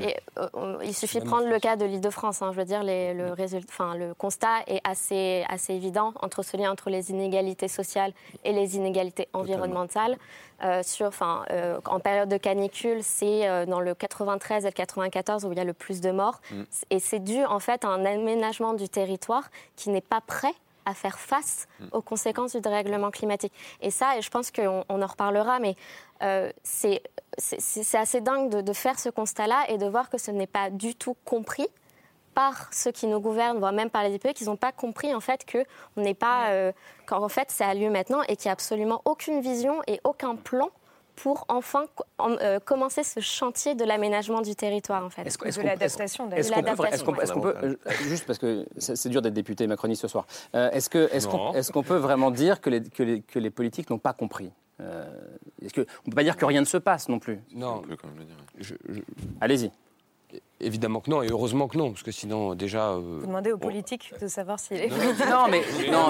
[0.84, 2.42] il suffit de prendre le cas de l'île de France.
[2.42, 2.52] Hein.
[2.54, 6.58] je veux dire, les, le, résultat, enfin, le constat est assez, assez évident entre ce
[6.58, 10.18] lien entre les inégalités sociales et les inégalités environnementales.
[10.64, 11.12] Euh, sur,
[11.52, 15.58] euh, en période de canicule, c'est euh, dans le 93 et le 94 où il
[15.58, 16.40] y a le plus de morts.
[16.52, 16.64] Mm.
[16.92, 20.54] Et c'est dû en fait à un aménagement du territoire qui n'est pas prêt
[20.86, 21.86] à faire face mm.
[21.92, 23.54] aux conséquences du dérèglement climatique.
[23.82, 25.76] Et ça, et je pense qu'on en reparlera, mais
[26.64, 27.02] c'est
[27.94, 30.96] assez dingue de, de, faire ce constat-là et de voir que ce n'est pas du
[30.96, 31.68] tout compris
[32.36, 35.22] par ceux qui nous gouvernent, voire même par les députés, qu'ils n'ont pas compris en
[35.22, 35.66] fait que
[35.98, 36.72] on n'est pas, euh,
[37.08, 40.36] qu'en fait ça a lieu maintenant et qu'il n'y a absolument aucune vision et aucun
[40.36, 40.70] plan
[41.16, 41.86] pour enfin
[42.20, 45.26] euh, commencer ce chantier de l'aménagement du territoire en fait.
[45.26, 50.02] Est-ce, de l'adaptation Est-ce qu'on peut, euh, juste parce que c'est dur d'être député macroniste
[50.02, 53.22] ce soir, est-ce, que, est-ce, qu'on, est-ce qu'on peut vraiment dire que les, que les,
[53.22, 54.52] que les politiques n'ont pas compris
[55.62, 57.40] est-ce que, on ne peut pas dire que rien ne se passe non plus?
[57.54, 57.82] Non.
[59.40, 59.72] Allez-y.
[60.62, 62.92] Évidemment que non, et heureusement que non, parce que sinon, déjà.
[62.92, 64.90] Euh, Vous demandez aux politiques de savoir s'il est.
[65.30, 65.62] Non, mais.
[65.92, 66.08] non,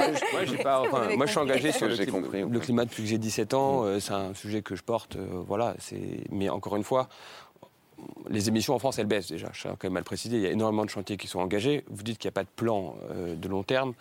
[0.62, 0.84] pas,
[1.16, 3.84] moi, je suis engagé sur le, climat, le climat depuis que j'ai 17 ans.
[3.84, 5.16] Euh, c'est un sujet que je porte.
[5.16, 5.76] Euh, voilà,
[6.30, 7.10] mais encore une fois,
[8.30, 9.50] les émissions en France, elles baissent déjà.
[9.52, 10.38] Je tiens quand même à le préciser.
[10.38, 11.84] Il y a énormément de chantiers qui sont engagés.
[11.90, 13.94] Vous dites qu'il n'y a pas de plan de long terme.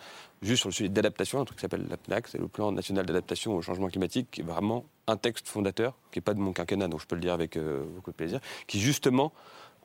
[0.43, 3.55] Juste sur le sujet d'adaptation, un truc qui s'appelle l'APNAC, c'est le plan national d'adaptation
[3.55, 6.87] au changement climatique, qui est vraiment un texte fondateur, qui n'est pas de mon quinquennat,
[6.87, 9.33] donc je peux le dire avec beaucoup de plaisir, qui justement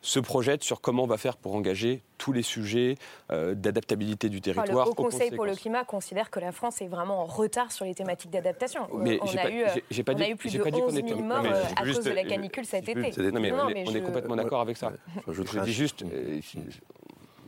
[0.02, 2.96] se projette sur comment on va faire pour engager tous les sujets
[3.30, 4.86] euh, d'adaptabilité du territoire.
[4.86, 7.84] le Haut Conseil pour le climat considère que la France est vraiment en retard sur
[7.84, 8.88] les thématiques d'adaptation.
[8.94, 11.84] Mais on, a, eu, j'ai pas dit, plus de pas 11 000 morts euh, à
[11.84, 13.30] cause de la canicule cet été.
[13.30, 14.92] Non, mais, on, est, complètement d'accord avec ça.
[15.28, 16.40] Je, dis juste, euh,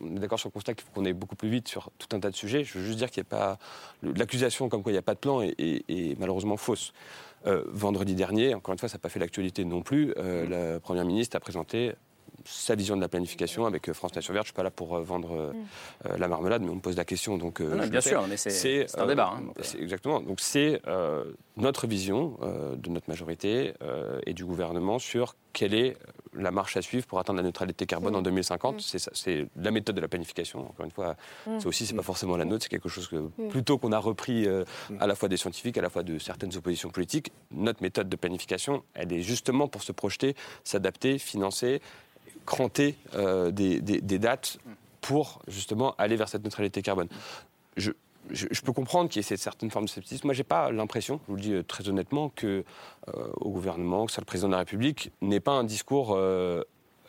[0.03, 2.15] on est d'accord sur le constat qu'il faut qu'on aille beaucoup plus vite sur tout
[2.15, 2.65] un tas de sujets.
[2.65, 3.59] Je veux juste dire qu'il n'y a pas...
[4.03, 6.93] L'accusation comme quoi il n'y a pas de plan est, malheureusement fausse.
[7.45, 11.37] vendredi dernier, encore une fois, ça n'a pas fait l'actualité non plus, la Première ministre
[11.37, 11.93] a présenté
[12.45, 14.47] sa vision de la planification avec euh, France Nation Verte.
[14.47, 15.53] Je ne suis pas là pour euh, vendre euh,
[16.15, 16.19] mm.
[16.19, 17.39] la marmelade, mais on me pose la question.
[17.39, 19.35] Donc, bien sûr, mais c'est un débat.
[19.37, 20.21] Hein, exactement.
[20.21, 20.81] Donc c'est
[21.57, 22.39] notre vision
[22.77, 23.75] de notre majorité
[24.27, 25.97] et du gouvernement sur quelle est
[26.35, 28.77] la marche à suivre pour atteindre la neutralité carbone en 2050.
[28.77, 28.99] Mm.
[29.13, 30.61] C'est la méthode de la planification.
[30.61, 31.17] Encore une fois,
[31.47, 31.61] mm.
[31.61, 34.47] c'est aussi, c'est pas forcément la nôtre, c'est quelque chose que plutôt qu'on a repris
[35.01, 37.33] à la fois des scientifiques, à la fois de certaines oppositions politiques.
[37.51, 41.81] Notre méthode de planification, elle est justement pour se projeter, s'adapter, financer
[42.47, 43.81] cranter euh, des,
[44.19, 44.59] dates
[45.01, 47.09] pour justement aller vers cette neutralité carbone.
[47.77, 47.91] Je,
[48.65, 50.27] peux comprendre qu'il y ait cette certaine forme de scepticisme.
[50.29, 52.65] Moi, j'ai pas l'impression, je vous le dis euh, très honnêtement, que
[53.09, 56.19] euh, au gouvernement, que ça le président de la République, n'ait pas un discours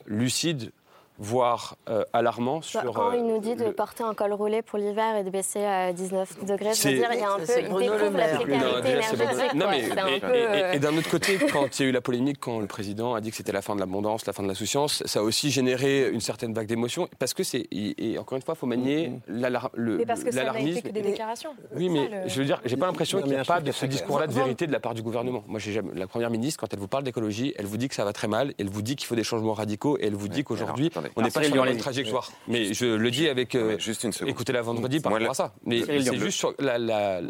[0.05, 0.71] lucide
[1.19, 2.93] voire euh, alarmant bah, sur.
[2.93, 5.93] Quand il nous dit de porter un col roulé pour l'hiver et de baisser à
[5.93, 7.43] 19 degrés, je veux dire, il y a un peu.
[7.59, 9.53] Il découvre la précarité énergétique.
[9.55, 12.67] Non, mais, et, d'un autre côté, quand il y a eu la polémique, quand le
[12.67, 15.23] président a dit que c'était la fin de l'abondance, la fin de l'insouciance, ça a
[15.23, 17.07] aussi généré une certaine vague d'émotions.
[17.19, 17.67] Parce que c'est.
[17.71, 19.41] Et encore une fois, il faut manier mm, mm.
[19.41, 19.97] l'alarmisme.
[19.97, 21.51] Mais parce que ça n'a été que des déclarations.
[21.75, 24.27] Oui, mais je veux dire, j'ai pas l'impression qu'il n'y a pas de ce discours-là
[24.27, 25.43] de vérité de la part du gouvernement.
[25.47, 25.59] Moi,
[25.95, 28.27] la première ministre, quand elle vous parle d'écologie, elle vous dit que ça va très
[28.27, 31.21] mal, elle vous dit qu'il faut des changements radicaux, et elle vous dit qu'aujourd'hui, on
[31.21, 32.31] n'est pas sur trajectoire.
[32.47, 33.55] Mais je le dis avec.
[33.55, 34.29] Euh, juste une seconde.
[34.29, 35.53] Écoutez-la vendredi par rapport à ça.
[35.65, 37.21] Mais c'est juste sur la, la,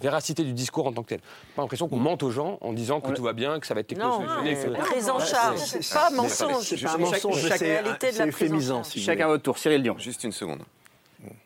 [0.00, 1.20] véracité du discours en tant que tel.
[1.56, 3.80] Pas l'impression qu'on mente aux gens en disant que tout va bien, que ça va
[3.80, 4.56] être technosolutionné.
[4.78, 5.60] Prise en charge.
[5.92, 6.64] Pas mensonge.
[6.64, 7.48] C'est pas mensonge.
[7.56, 8.82] C'est euphémisant.
[8.84, 9.58] Chacun à votre tour.
[9.58, 9.96] Cyril Dion.
[9.98, 10.62] Juste une seconde.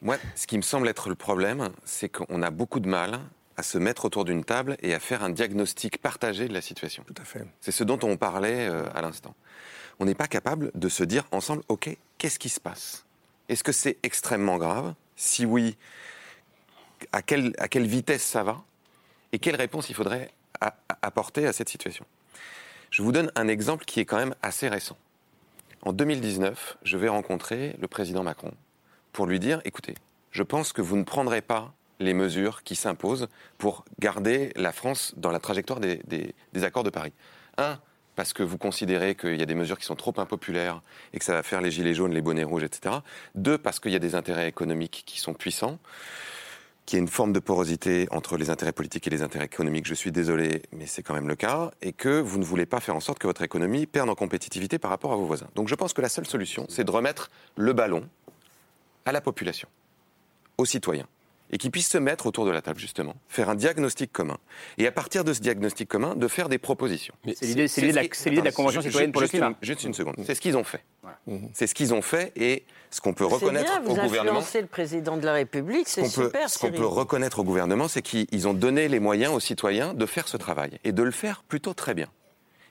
[0.03, 3.21] Moi, ce qui me semble être le problème, c'est qu'on a beaucoup de mal
[3.57, 7.05] à se mettre autour d'une table et à faire un diagnostic partagé de la situation.
[7.07, 7.45] Tout à fait.
[7.61, 9.35] C'est ce dont on parlait euh, à l'instant
[10.03, 13.05] on n'est pas capable de se dire ensemble, OK, qu'est-ce qui se passe?
[13.49, 14.95] Est-ce que c'est extrêmement grave?
[15.15, 15.77] Si oui,
[17.13, 18.65] à quelle, à quelle vitesse ça va?
[19.31, 20.33] Et quelle réponse il faudrait
[21.03, 22.05] apporter à cette situation?
[22.91, 24.99] Je vous donne un exemple qui est quand même assez récent.
[25.83, 28.53] En 2019, je vais rencontrer le président Macron
[29.13, 29.95] pour lui dire, écoutez,
[30.33, 35.15] je pense que vous ne prendrez pas les mesures qui s'imposent pour garder la France
[35.17, 37.13] dans la trajectoire des, des accords de Paris.
[37.57, 37.79] Un,
[38.23, 40.81] parce que vous considérez qu'il y a des mesures qui sont trop impopulaires
[41.13, 42.99] et que ça va faire les gilets jaunes, les bonnets rouges, etc.
[43.35, 45.81] Deux, parce qu'il y a des intérêts économiques qui sont puissants,
[46.87, 49.89] qu'il y a une forme de porosité entre les intérêts politiques et les intérêts économiques.
[49.89, 51.73] Je suis désolé, mais c'est quand même le cas.
[51.83, 54.79] Et que vous ne voulez pas faire en sorte que votre économie perde en compétitivité
[54.79, 55.49] par rapport à vos voisins.
[55.57, 58.09] Donc je pense que la seule solution, c'est de remettre le ballon
[59.05, 59.67] à la population,
[60.59, 61.09] aux citoyens
[61.53, 64.39] et qui puissent se mettre autour de la table, justement, faire un diagnostic commun.
[64.79, 67.15] Et à partir de ce diagnostic commun, de faire des propositions.
[67.35, 69.55] C'est l'idée de, la Convention citoyenne pour le climat.
[69.61, 70.17] juste une seconde.
[70.25, 70.83] C'est ce qu'ils ont fait.
[71.53, 74.41] C'est ce qu'ils ont fait et ce qu'on peut reconnaître au gouvernement.
[74.55, 76.49] le président de la République, c'est super.
[76.49, 80.07] ce qu'on peut reconnaître au gouvernement, c'est qu'ils ont donné les moyens aux citoyens de
[80.07, 82.09] faire ce travail et de le faire plutôt très bien.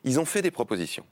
[0.04, 1.06] Ils ont fait des propositions.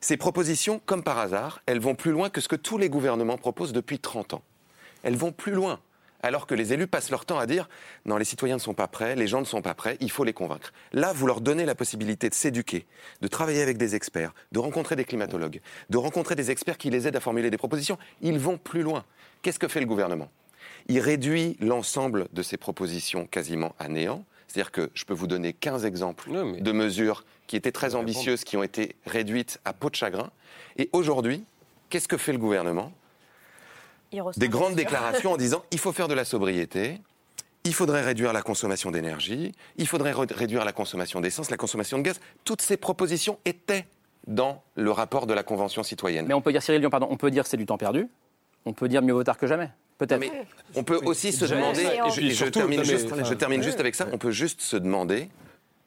[0.00, 3.36] Ces propositions, comme par hasard, elles vont plus loin que ce que tous les gouvernements
[3.36, 4.42] proposent depuis 30 ans.
[5.02, 5.78] Elles vont plus loin
[6.22, 7.68] alors que les élus passent leur temps à dire
[8.04, 10.24] non, les citoyens ne sont pas prêts, les gens ne sont pas prêts, il faut
[10.24, 10.72] les convaincre.
[10.92, 12.86] Là, vous leur donnez la possibilité de s'éduquer,
[13.20, 17.06] de travailler avec des experts, de rencontrer des climatologues, de rencontrer des experts qui les
[17.06, 17.98] aident à formuler des propositions.
[18.20, 19.04] Ils vont plus loin.
[19.42, 20.30] Qu'est-ce que fait le gouvernement?
[20.88, 24.24] Il réduit l'ensemble de ces propositions quasiment à néant.
[24.48, 26.30] C'est-à-dire que je peux vous donner 15 exemples
[26.60, 30.30] de mesures qui étaient très ambitieuses, qui ont été réduites à peau de chagrin.
[30.76, 31.44] Et aujourd'hui,
[31.88, 32.92] qu'est-ce que fait le gouvernement?
[34.36, 37.00] Des grandes déclarations en disant il faut faire de la sobriété,
[37.64, 42.02] il faudrait réduire la consommation d'énergie, il faudrait réduire la consommation d'essence, la consommation de
[42.02, 42.20] gaz.
[42.44, 43.86] Toutes ces propositions étaient
[44.26, 46.26] dans le rapport de la Convention citoyenne.
[46.26, 48.08] Mais on peut dire, Cyril Dion, pardon, on peut dire que c'est du temps perdu.
[48.64, 49.70] On peut dire mieux vaut tard que jamais.
[49.98, 50.20] Peut-être.
[50.20, 50.32] Mais
[50.74, 54.18] on peut aussi se demander, et je, termine, juste, je termine juste avec ça, on
[54.18, 55.28] peut juste se demander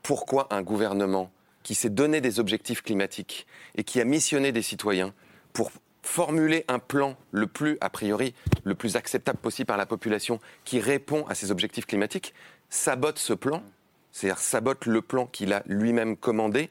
[0.04, 1.32] pourquoi un gouvernement
[1.64, 5.14] qui s'est donné des objectifs climatiques et qui a missionné des citoyens
[5.54, 5.72] pour
[6.04, 10.80] formuler un plan le plus, a priori, le plus acceptable possible par la population qui
[10.80, 12.34] répond à ces objectifs climatiques,
[12.70, 13.64] sabote ce plan,
[14.12, 16.70] c'est-à-dire sabote le plan qu'il a lui-même commandé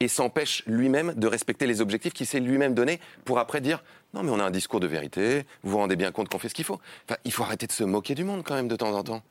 [0.00, 3.82] et s'empêche lui-même de respecter les objectifs qu'il s'est lui-même donnés pour après dire
[4.14, 6.48] non mais on a un discours de vérité, vous vous rendez bien compte qu'on fait
[6.48, 6.80] ce qu'il faut.
[7.24, 9.22] Il faut arrêter de se moquer du monde quand même de temps en temps.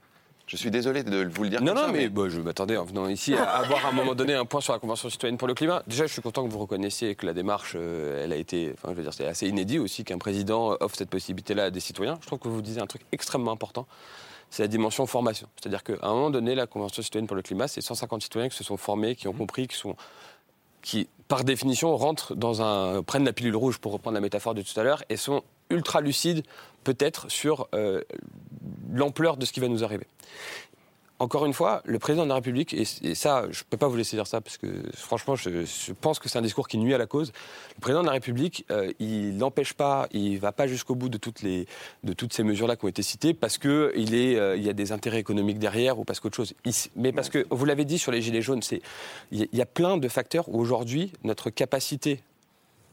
[0.47, 1.61] Je suis désolé de vous le dire.
[1.61, 4.45] Non, non, mais, je m'attendais en venant ici à avoir à un moment donné un
[4.45, 5.83] point sur la Convention citoyenne pour le climat.
[5.87, 8.89] Déjà, je suis content que vous reconnaissiez que la démarche, euh, elle a été, enfin,
[8.91, 12.17] je veux dire, c'est assez inédit aussi qu'un président offre cette possibilité-là à des citoyens.
[12.21, 13.87] Je trouve que vous disiez un truc extrêmement important
[14.49, 15.47] c'est la dimension formation.
[15.59, 18.55] C'est-à-dire qu'à un moment donné, la Convention citoyenne pour le climat, c'est 150 citoyens qui
[18.55, 19.95] se sont formés, qui ont compris, qui sont
[20.87, 24.61] qui, par définition, rentrent dans un, prennent la pilule rouge, pour reprendre la métaphore de
[24.61, 26.43] tout à l'heure, et sont ultra lucides,
[26.85, 28.01] peut-être, sur euh,
[28.93, 30.07] l'ampleur de ce qui va nous arriver
[31.19, 33.95] encore une fois, le président de la République, et, ça, je ne peux pas vous
[33.95, 36.97] laisser dire ça, parce que franchement, je, pense que c'est un discours qui nuit à
[36.97, 37.31] la cause.
[37.75, 41.09] Le président de la République, euh, il n'empêche pas, il ne va pas jusqu'au bout
[41.09, 41.65] de toutes, les,
[42.03, 45.19] de toutes ces mesures-là qui ont été citées, parce qu'il euh, y a des intérêts
[45.19, 46.53] économiques derrière ou parce qu'autre chose.
[46.95, 48.61] mais parce que, vous l'avez dit sur les Gilets jaunes,
[49.31, 52.21] il y a plein de facteurs où aujourd'hui, notre capacité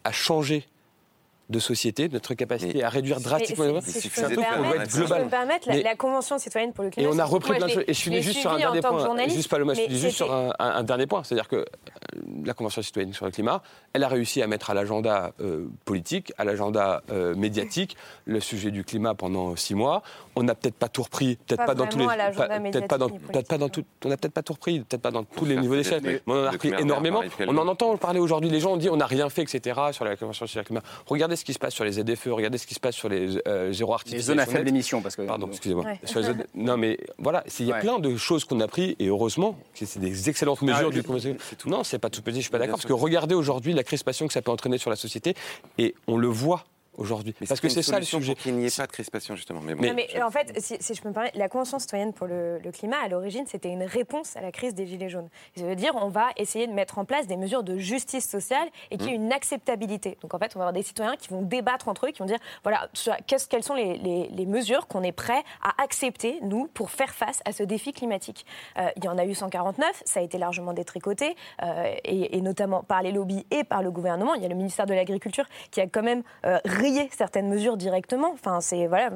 [0.04, 0.66] à changer
[1.50, 3.80] de société, notre capacité à réduire drastiquement.
[3.82, 5.20] C'est un truc qu'on être global.
[5.20, 7.08] Si je permettre, la, la, Convention citoyenne pour le climat.
[7.08, 7.84] Et on a repris plein de choses.
[7.86, 9.28] Et je finis juste sur un dernier point.
[9.28, 11.22] Juste pas le juste sur un, dernier point.
[11.22, 11.64] C'est-à-dire que euh,
[12.44, 16.32] la Convention citoyenne sur le climat, elle a réussi à mettre à l'agenda euh, politique,
[16.38, 20.02] à l'agenda euh, médiatique, le sujet du climat pendant six mois.
[20.36, 23.48] On n'a peut-être pas tout repris, peut-être pas, dans tous les, peut-être pas dans, peut-être
[23.48, 25.76] pas dans tout, on n'a peut-être pas tout repris, peut-être pas dans tous les niveaux
[25.76, 27.22] d'échelle, mais on en a repris énormément.
[27.46, 28.50] On en entend parler aujourd'hui.
[28.50, 29.80] Les gens ont dit on n'a rien fait, etc.
[29.92, 30.82] Sur la Convention sur le climat.
[31.06, 33.38] Regardez ce qui se passe sur les ZFE, regardez ce qui se passe sur les
[33.48, 34.20] euh, zéro artificiels.
[34.20, 35.22] Les zones à faible émission, parce que.
[35.22, 35.84] Pardon, excusez-moi.
[36.54, 39.98] Non, mais voilà, il y a plein de choses qu'on a pris, et heureusement, c'est
[39.98, 41.36] des excellentes ah, mesures du Conseil.
[41.66, 44.26] Non, c'est pas tout petit, je suis pas d'accord, parce que regardez aujourd'hui la crispation
[44.26, 45.34] que ça peut entraîner sur la société,
[45.78, 46.64] et on le voit
[46.96, 47.34] aujourd'hui.
[47.48, 48.34] Parce que c'est ça le sujet.
[48.34, 49.60] Pour qu'il n'y ait pas de crispation, justement.
[49.60, 49.94] Mais, bon.
[49.94, 53.08] mais en fait, si, je peux me permettre, la Convention citoyenne pour le, climat, à
[53.08, 55.28] l'origine, c'était une réponse à la crise des Gilets jaunes.
[55.56, 58.68] Ça veut dire on va essayer de mettre en place des mesures de justice sociale
[58.90, 59.14] et qui mmh.
[59.14, 60.18] une acceptabilité.
[60.22, 62.26] Donc en fait, on va avoir des citoyens qui vont débattre entre eux, qui vont
[62.26, 62.88] dire voilà,
[63.26, 67.52] quelles sont les, les, mesures qu'on est prêt à accepter, nous, pour faire face à
[67.52, 68.44] ce défi climatique.
[68.78, 72.82] Euh, il y en a eu 149, ça a été largement détricoté, euh, et, notamment
[72.82, 74.34] par les lobbies et par le gouvernement.
[74.34, 76.58] Il y a le ministère de l'Agriculture qui a quand même euh,
[77.10, 78.30] certaines mesures directement.
[78.32, 79.10] Enfin, c'est voilà,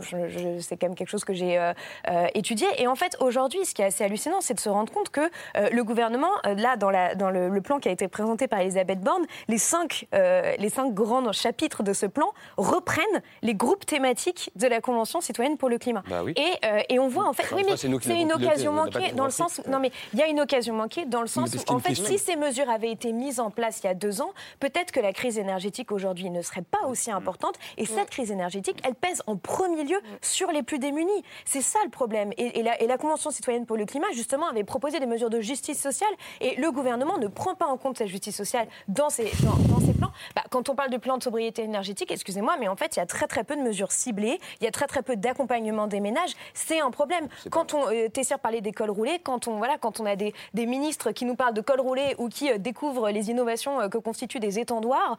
[0.61, 1.72] c'est quand même quelque chose que j'ai euh,
[2.09, 2.66] euh, étudié.
[2.78, 5.20] Et en fait, aujourd'hui, ce qui est assez hallucinant, c'est de se rendre compte que
[5.57, 9.00] euh, le gouvernement, là, dans, la, dans le, plan qui a été présenté par Elisabeth
[9.00, 13.04] Borne, les cinq, les cinq grands chapitres de ce plan reprennent
[13.42, 16.04] les groupes thématiques de la Convention citoyenne pour le climat.
[16.09, 16.52] Bah et,
[16.88, 19.81] et, on voit en fait, oui, mais c'est une occasion manquée dans le sens, non
[19.81, 22.37] mais il y a une occasion manquée dans le sens où en fait, si ces
[22.37, 25.38] mesures avaient été mises en place il y a deux ans, peut-être que la crise
[25.38, 27.58] énergétique aujourd'hui ne serait pas aussi importante.
[27.77, 31.25] Et cette crise énergétique, elle pèse en premier lieu sur les plus démunis.
[31.44, 32.33] C'est ça le problème.
[32.37, 36.11] Et, la, Convention citoyenne pour le climat, justement, avait proposé des mesures de justice sociale.
[36.40, 39.92] Et le gouvernement ne prend pas en compte cette justice sociale dans ses, dans, ses
[39.92, 40.11] plans.
[40.35, 43.03] Bah, quand on parle de plan de sobriété énergétique, excusez-moi, mais en fait, il y
[43.03, 44.40] a très très peu de mesures ciblées.
[44.61, 46.33] Il y a très très peu d'accompagnement des ménages.
[46.55, 47.29] C'est un problème.
[47.51, 50.35] Quand on, euh, Tessier parlait des cols roulés, quand on, voilà, quand on a des,
[50.55, 53.88] des ministres qui nous parlent de cols roulés ou qui euh, découvrent les innovations euh,
[53.88, 55.16] que constituent des étendoirs,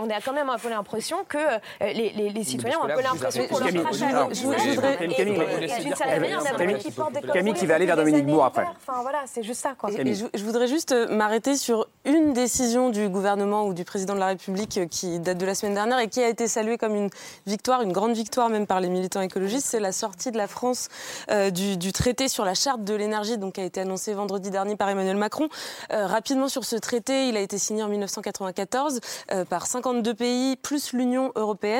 [0.00, 1.38] on a quand même un peu l'impression que
[1.82, 4.98] les, les, citoyens ont un peu l'impression qu'on leur crache à Je voudrais.
[7.32, 8.66] Camille qui va aller vers Dominique Bourg après.
[8.86, 9.74] Enfin voilà, c'est juste ça.
[9.88, 14.26] Je voudrais juste euh, m'arrêter sur une décision du gouvernement ou du président de la
[14.26, 17.10] République euh, qui date de la semaine dernière et qui a été saluée comme une
[17.46, 19.66] victoire, une grande victoire même par les militants écologistes.
[19.66, 20.88] C'est la sortie de la France
[21.30, 24.76] euh, du, traité sur la charte de l'énergie, donc qui a été annoncé vendredi dernier
[24.76, 25.48] par Emmanuel Macron.
[25.90, 29.00] rapidement sur ce traité, il a été signé en 1994
[29.48, 31.71] par 52 pays plus l'Union européenne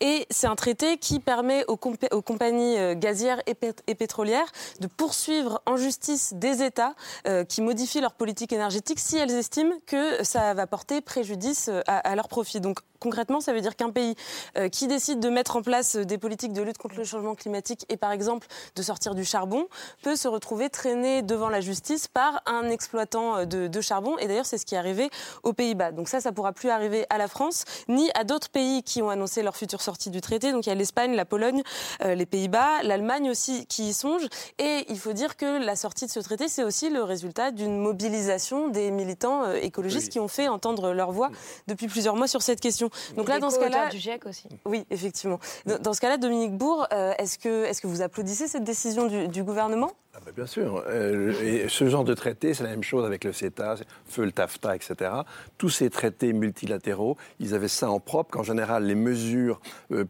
[0.00, 5.76] et c'est un traité qui permet aux, compagnies euh, gazières et, pétrolières de poursuivre en
[5.76, 6.94] justice des États
[7.26, 11.80] euh, qui modifient leur politique énergétique si elles estiment que ça va porter préjudice euh,
[11.86, 12.60] à, leur profit.
[13.00, 14.14] Concrètement, ça veut dire qu'un pays
[14.56, 17.34] euh, qui décide de mettre en place euh, des politiques de lutte contre le changement
[17.34, 19.66] climatique et par exemple de sortir du charbon
[20.02, 24.18] peut se retrouver traîné devant la justice par un exploitant euh, de, charbon.
[24.18, 25.08] Et d'ailleurs, c'est ce qui est arrivé
[25.42, 25.92] aux Pays-Bas.
[25.92, 29.08] Donc ça, ça pourra plus arriver à la France ni à d'autres pays qui ont
[29.08, 30.52] annoncé leur future sortie du traité.
[30.52, 31.62] Donc il y a l'Espagne, la Pologne,
[32.04, 34.28] les Pays-Bas, l'Allemagne aussi qui y songe.
[34.58, 37.78] Et il faut dire que la sortie de ce traité, c'est aussi le résultat d'une
[37.78, 41.30] mobilisation des militants écologistes qui ont fait entendre leur voix
[41.66, 42.89] depuis plusieurs mois sur cette question.
[43.16, 44.48] Donc là, dans ce cas-là, du GIEC aussi.
[44.64, 45.38] Oui, effectivement.
[45.66, 49.92] Dans ce cas-là, Dominique Bourg, est-ce que, vous applaudissez cette décision du, gouvernement?
[50.14, 50.84] Ah bah, Bien sûr.
[50.90, 53.76] et ce genre de traité, c'est la même chose avec le CETA,
[54.06, 55.10] feu le TAFTA, etc.
[55.56, 59.60] Tous ces traités multilatéraux, ils avaient ça en propre qu'en général, les mesures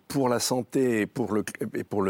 [0.08, 2.04] pour la santé et pour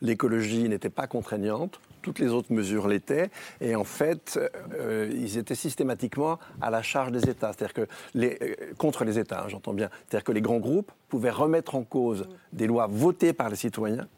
[0.00, 4.40] l'écologie n'étaient pas contraignantes toutes les autres mesures l'étaient, et en fait,
[4.72, 9.18] euh, ils étaient systématiquement à la charge des États, c'est-à-dire que les, euh, contre les
[9.18, 12.86] États, hein, j'entends bien, c'est-à-dire que les grands groupes pouvaient remettre en cause des lois
[12.86, 14.08] votées par les citoyens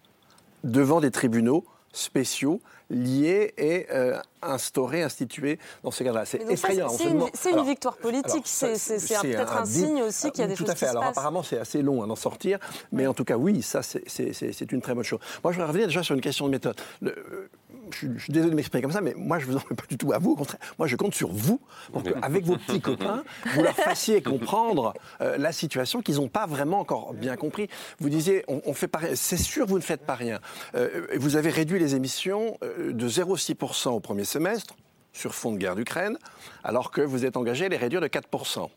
[0.62, 6.24] devant des tribunaux spéciaux liés et euh, instaurés, institués dans ces cas-là.
[6.24, 6.88] C'est effrayant.
[6.88, 8.42] C'est une, victoire politique.
[8.44, 8.72] C'est
[9.22, 10.86] peut-être un, signe aussi qu'il y a des tout choses à fait.
[10.86, 12.58] alors apparemment, c'est assez long à en sortir,
[12.92, 15.20] mais en tout cas, oui, ça, c'est une très bonne chose.
[15.44, 16.76] Moi, je voudrais revenir déjà sur une question de méthode.
[17.00, 17.48] Le,
[17.92, 19.84] je, suis désolé de m'exprimer comme ça, mais moi, je ne vous en veux pas
[19.88, 20.32] du tout à vous.
[20.32, 21.60] Au contraire, moi, je compte sur vous
[21.92, 23.24] pour qu'avec vos petits copains,
[23.54, 27.68] vous leur fassiez comprendre euh, la situation qu'ils n'ont pas vraiment encore bien compris.
[27.98, 30.40] Vous disiez, on, fait pas C'est sûr, vous ne faites pas rien.
[30.74, 34.74] Euh, vous avez réduit les émissions euh, de 0,6% au premier semestre
[35.12, 36.18] sur fond de guerre d'Ukraine,
[36.62, 38.70] alors que vous êtes engagé à les réduire de 4%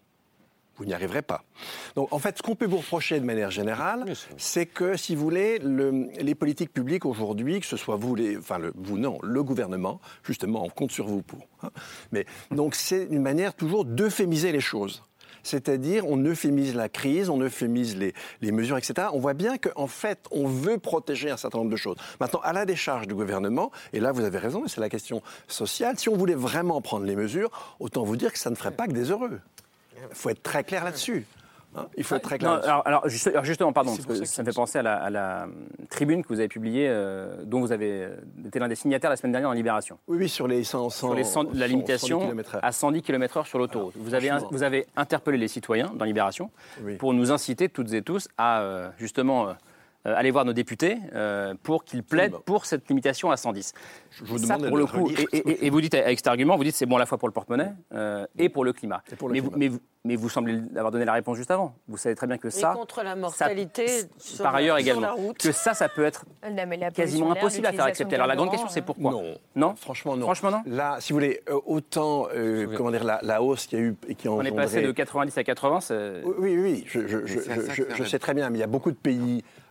[0.78, 1.44] vous n'y arriverez pas.
[1.96, 4.06] Donc en fait, ce qu'on peut vous reprocher de manière générale,
[4.38, 8.58] c'est que, si vous voulez, les politiques publiques aujourd'hui, que ce soit vous, les, enfin
[8.58, 11.48] le, vous non, le gouvernement, justement, on compte sur vous pour.
[11.62, 11.70] Hein.
[12.12, 15.04] mais donc c'est une manière toujours d'euphémiser les choses.
[15.44, 19.08] C'est-à-dire, on euphémise la crise, on euphémise les, mesures, etc.
[19.14, 21.98] On voit bien qu'en fait, on veut protéger un certain nombre de choses.
[22.20, 26.00] Maintenant, à la décharge du gouvernement, et là vous avez raison, c'est la question sociale,
[26.00, 28.88] si on voulait vraiment prendre les mesures, autant vous dire que ça ne ferait pas
[28.88, 29.40] que des heureux.
[30.10, 31.26] Il faut être très clair là-dessus.
[31.76, 31.88] Hein.
[31.98, 32.62] il faut être très clair.
[32.86, 35.48] alors, justement, pardon, ça, me fait penser à la,
[35.90, 39.16] tribune que vous avez publiée, euh, dont vous avez euh, été l'un des signataires la
[39.16, 39.98] semaine dernière en Libération.
[40.08, 43.94] Oui, oui, sur les 100, sur les la limitation à 110 km/h sur l'autoroute.
[43.98, 46.52] Vous avez, vous avez interpellé les citoyens dans Libération
[47.00, 49.54] pour nous inciter toutes et tous à euh, justement euh,
[50.06, 53.74] aller voir nos députés euh, pour qu'ils plaident pour cette limitation à 110.
[54.12, 56.86] Je vous demande pour le coup, et, vous dites avec cet argument, vous dites c'est
[56.86, 59.02] bon à la fois pour le porte-monnaie euh, et pour le climat.
[59.30, 61.76] mais, Vous, mais, vous, semblez avoir donné la réponse juste avant.
[61.88, 62.74] Vous savez très bien que ça.
[62.74, 63.86] contre la mortalité.
[64.39, 65.16] par ailleurs également.
[65.39, 66.26] Que ça, ça peut être
[66.94, 68.16] quasiment impossible à faire accepter.
[68.16, 69.12] Alors la grande question, c'est pourquoi?
[69.12, 69.36] Non.
[69.56, 69.76] Non?
[69.76, 70.26] Franchement, non.
[70.26, 70.63] Franchement, non?
[70.66, 72.28] Là, si vous voulez, autant,
[72.76, 75.38] comment dire, la, hausse qu'il y a eu et qui On est passé de 90
[75.38, 75.80] à 80.
[76.38, 79.62] Oui, oui, je, je sais très bien, mais il y a beaucoup de pays euh,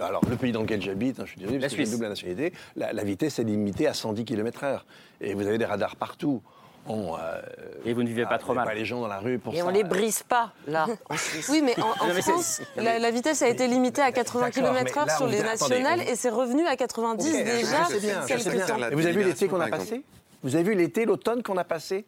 [0.00, 2.52] alors, le pays dans lequel j'habite, hein, je suis désolé, parce que j'ai double nationalité,
[2.76, 4.80] la, vitesse est limitée à 110 km/h.
[5.20, 6.42] Et vous avez des radars partout.
[6.88, 7.40] Euh,
[7.84, 8.64] et vous ne vivez pas trop mal.
[8.64, 10.86] Pas les gens dans la rue pour et on les brise pas, là.
[11.48, 16.02] oui, mais en, France, la, vitesse a été limitée à 80 km/h sur les nationales
[16.02, 17.88] et c'est revenu à 90 déjà.
[18.00, 20.02] Bien, Et vous avez vu l'été qu'on a passé?
[20.42, 22.04] Vous avez vu l'été, l'automne qu'on a passé?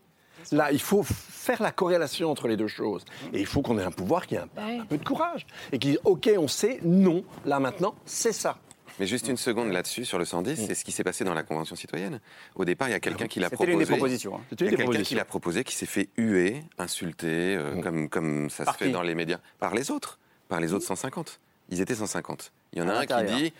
[0.52, 1.04] Là, il faut
[1.48, 3.04] faire la corrélation entre les deux choses.
[3.32, 5.46] Et il faut qu'on ait un pouvoir qui ait un, peu de courage.
[5.72, 8.58] Et qui dit, OK, on sait, non, là maintenant, c'est ça.
[9.00, 11.44] Mais juste une seconde là-dessus, sur le 110, c'est ce qui s'est passé dans la
[11.44, 12.20] Convention citoyenne.
[12.54, 13.70] Au départ, il y a quelqu'un qui l'a proposé.
[13.70, 14.36] C'était une des propositions.
[14.36, 14.40] Hein.
[14.60, 17.80] Il y a quelqu'un qui l'a proposé, qui s'est fait huer, insulter, euh, mm.
[17.80, 21.40] comme, comme ça se fait dans les médias, par les autres, par les autres 150.
[21.70, 22.52] Ils étaient 150.
[22.72, 23.52] Il y en a un qui dit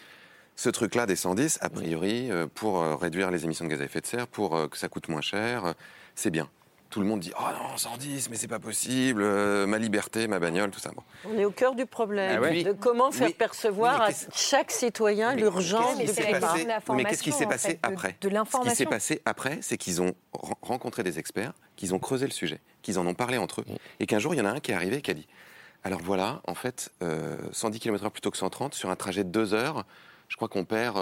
[0.57, 3.85] ce truc-là des 110, a priori, euh, pour euh, réduire les émissions de gaz à
[3.85, 5.75] effet de serre, pour que ça coûte moins cher,
[6.17, 6.51] c'est bien
[6.91, 10.39] tout le monde dit Oh non, 110, mais c'est pas possible, euh, ma liberté, ma
[10.39, 10.91] bagnole, tout ça.
[11.25, 12.43] On est au cœur du problème.
[12.43, 16.55] Ah de comment faire percevoir à chaque citoyen l'urgence du climat.
[16.95, 21.03] Mais qu'est-ce qui s'est passé après Ce qui s'est passé après, c'est qu'ils ont rencontré
[21.03, 23.65] des experts, qu'ils ont creusé le sujet, qu'ils en ont parlé entre eux,
[24.01, 25.29] et qu'un jour, il y en a un qui est arrivé et qui a dit
[25.85, 26.91] Alors voilà, en fait,
[27.53, 29.85] 110 km/h plutôt que 130 sur un trajet de deux heures
[30.29, 30.97] je crois qu'on perd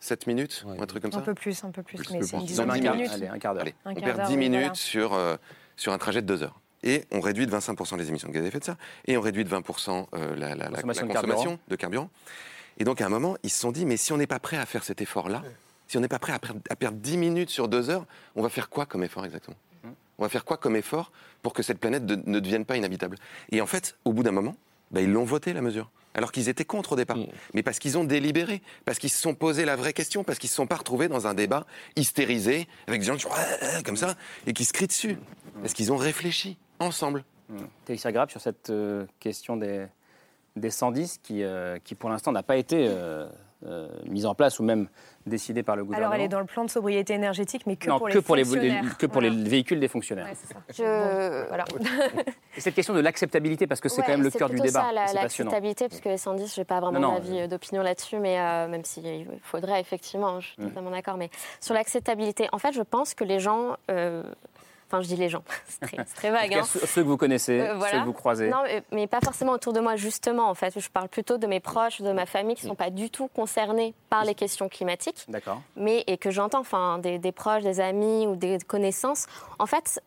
[0.00, 1.18] 7 euh, minutes, un truc comme ça.
[1.18, 3.10] Un peu plus, un peu plus, mais c'est une dizaine de minutes.
[3.12, 3.66] Allez, un quart d'heure.
[3.84, 5.36] On perd 10 minutes sur, euh,
[5.76, 6.60] sur un trajet de 2 heures.
[6.84, 9.20] Et on réduit de 25% les émissions de gaz à effet de serre, et on
[9.20, 12.10] réduit de 20% euh, la, la, consommation, de, carburant.
[12.78, 14.56] Et donc à un moment, ils se sont dit, mais si on n'est pas prêt
[14.56, 15.42] à faire cet effort-là,
[15.86, 18.48] si on n'est pas prêt à, à, perdre 10 minutes sur 2 heures, on va
[18.48, 19.56] faire quoi comme effort exactement?
[19.84, 19.94] Hum.
[20.18, 23.16] On va faire quoi comme effort pour que cette planète ne devienne pas inhabitable?
[23.52, 24.56] Et en fait, au bout d'un moment,
[24.90, 27.16] bah, ils l'ont voté la mesure alors qu'ils étaient contre au départ.
[27.16, 27.26] Mm.
[27.54, 30.48] Mais parce qu'ils ont délibéré, parce qu'ils se sont posé la vraie question, parce qu'ils
[30.48, 33.26] ne se sont pas retrouvés dans un débat hystérisé, avec des gens qui
[33.84, 34.14] comme ça,
[34.46, 35.18] et qui se crient dessus.
[35.60, 37.24] Parce qu'ils ont réfléchi ensemble.
[37.48, 38.12] Mmh.
[38.12, 39.86] grave sur cette euh, question des,
[40.56, 43.28] des 110 qui, euh, qui pour l'instant, n'a pas été euh,
[44.06, 44.88] mise en place ou même
[45.26, 46.08] décidée par le gouvernement.
[46.08, 49.06] Alors elle est dans le plan de sobriété énergétique, mais que pour les pour que
[49.06, 50.28] pour les véhicules des fonctionnaires.
[50.74, 51.46] Je...
[51.48, 51.64] Voilà.
[52.56, 54.84] Et cette question de l'acceptabilité, parce que c'est quand même le cœur du débat.
[55.06, 58.36] C'est l'acceptabilité, parce que les 110, je n'ai pas vraiment d'avis d'opinion là-dessus, mais
[58.68, 60.68] même s'il faudrait effectivement, je suis mm.
[60.68, 63.76] totalement d'accord, mais sur l'acceptabilité, en fait, je pense que les gens
[64.92, 66.52] Enfin, je dis les gens, c'est très, vague.
[66.52, 66.64] Hein.
[66.64, 68.50] Ceux que vous connaissez, euh, ceux que vous croisez.
[68.50, 70.78] Non, mais pas forcément autour de moi, justement, en fait.
[70.78, 73.28] Je parle plutôt de mes proches, de ma famille, qui ne sont pas du tout
[73.28, 75.24] concernés par les questions climatiques.
[75.28, 75.62] D'accord.
[75.76, 79.26] Mais, et que j'entends, enfin, des, des, proches, des amis ou des connaissances.
[79.58, 80.02] En fait,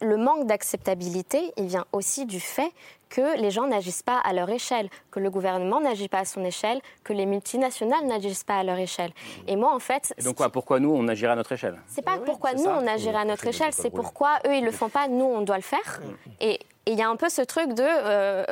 [0.00, 2.72] le, manque d'acceptabilité, il vient aussi du fait
[3.12, 6.42] que les gens n'agissent pas à leur échelle, que le gouvernement n'agit pas à son
[6.44, 9.12] échelle, que les multinationales n'agissent pas à leur échelle.
[9.46, 10.14] Et moi, en fait...
[10.24, 11.76] donc quoi, pourquoi nous, on agirait à notre échelle?
[11.86, 14.88] C'est pas pourquoi nous, on agirait à notre échelle, c'est pourquoi eux, ils le font
[14.88, 16.00] pas, nous, on doit le faire.
[16.40, 17.84] Et il y a un peu ce truc de...
[17.84, 18.44] Euh,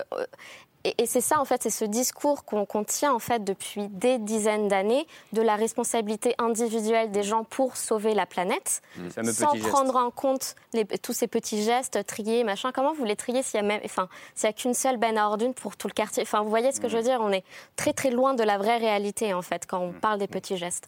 [0.85, 4.69] et, c'est ça, en fait, c'est ce discours qu'on tient, en fait, depuis des dizaines
[4.69, 8.81] d'années, de la responsabilité individuelle des gens pour sauver la planète,
[9.25, 10.55] sans prendre en compte
[11.03, 12.73] tous ces petits gestes, trier, machin.
[12.73, 15.19] Comment vous les triez s'il y a même, enfin, s'il y a qu'une seule benne
[15.19, 16.23] à ordures pour tout le quartier?
[16.23, 17.19] Enfin, vous voyez ce que je veux dire?
[17.21, 17.45] On est
[17.77, 20.87] très, très loin de la vraie réalité, en fait, quand on parle des petits gestes.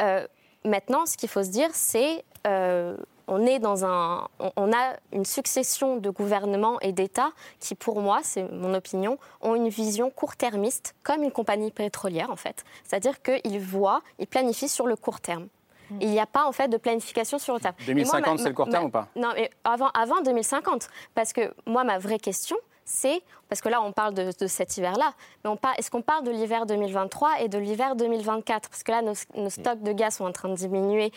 [0.00, 0.26] Euh,
[0.64, 2.96] maintenant, ce qu'il faut se dire, c'est euh,
[3.28, 8.20] on est dans un, on a une succession de gouvernements et d'États qui, pour moi,
[8.22, 12.64] c'est mon opinion, ont une vision court-termiste, comme une compagnie pétrolière en fait.
[12.84, 15.48] C'est-à-dire qu'ils voient, ils planifient sur le court terme.
[15.90, 15.98] Mm.
[16.00, 17.74] Il n'y a pas en fait de planification sur le terme.
[17.86, 19.08] 2050, c'est le court terme ou pas?
[19.16, 20.88] Non, mais avant, avant 2050.
[21.14, 25.12] Parce que moi, ma vraie question, c'est, parce que là on parle de, cet hiver-là,
[25.44, 29.50] mais est-ce qu'on parle de l'hiver 2023 et de l'hiver 2024 Parce que là nos,
[29.50, 31.12] stocks de gaz sont en train de diminuer.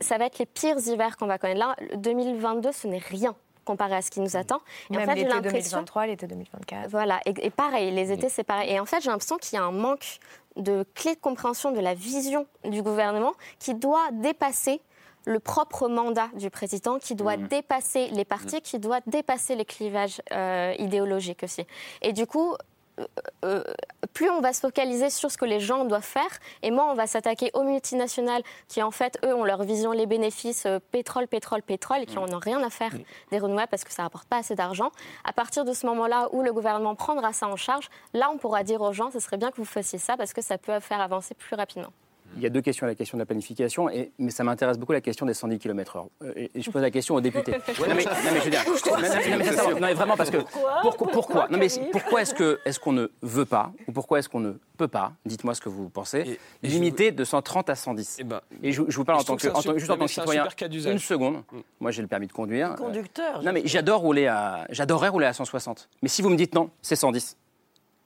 [0.00, 1.60] Ça va être les pires hivers qu'on va connaître.
[1.60, 4.60] Là, 2022, ce n'est rien comparé à ce qui nous attend.
[4.90, 6.88] Et Même en fait, l'été 2023, l'été 2024.
[6.90, 8.70] Voilà, et, pareil, les étés, c'est pareil.
[8.70, 10.18] Et en fait, j'ai l'impression qu'il y a un manque
[10.56, 14.80] de clé de compréhension de la vision du gouvernement qui doit dépasser
[15.24, 17.48] le propre mandat du président qui doit mmh.
[17.48, 18.62] dépasser les partis, mmh.
[18.62, 21.66] qui doit dépasser les clivages euh, idéologiques aussi.
[22.02, 22.54] Et du coup,
[22.98, 23.06] euh,
[23.44, 23.64] euh,
[24.12, 26.30] plus on va se focaliser sur ce que les gens doivent faire,
[26.62, 30.06] et moins on va s'attaquer aux multinationales qui, en fait, eux, ont leur vision, les
[30.06, 32.34] bénéfices, pétrole, pétrole, pétrole, et qui n'en mmh.
[32.34, 32.92] ont rien à faire
[33.30, 34.90] des renouvelables parce que ça ne rapporte pas assez d'argent.
[35.24, 38.64] À partir de ce moment-là où le gouvernement prendra ça en charge, là, on pourra
[38.64, 41.00] dire aux gens, ce serait bien que vous fassiez ça parce que ça peut faire
[41.00, 41.92] avancer plus rapidement.
[42.36, 42.86] Il y a deux questions.
[42.86, 46.06] La question de la planification, et, mais ça m'intéresse beaucoup la question des 110 km/h.
[46.36, 47.52] Et, je pose la question aux députés.
[47.88, 50.38] non, mais, je veux dire, non, mais, vraiment parce que
[50.82, 54.28] pourquoi, pourquoi, non mais pourquoi est-ce que est-ce qu'on ne veut pas ou pourquoi est-ce
[54.28, 56.38] qu'on ne peut pas Dites-moi ce que vous pensez.
[56.62, 58.18] limiter de 130 à 110.
[58.18, 60.46] Et, ben, et je, vous parle en tant que, en, juste en tant que citoyen.
[60.86, 61.36] Une seconde.
[61.52, 61.58] Mm.
[61.80, 62.74] Moi, j'ai le permis de conduire.
[62.76, 63.42] Conducteur.
[63.42, 65.88] Non mais j'adore rouler à, j'adorerais rouler à 160.
[66.02, 67.36] Mais si vous me dites non, c'est 110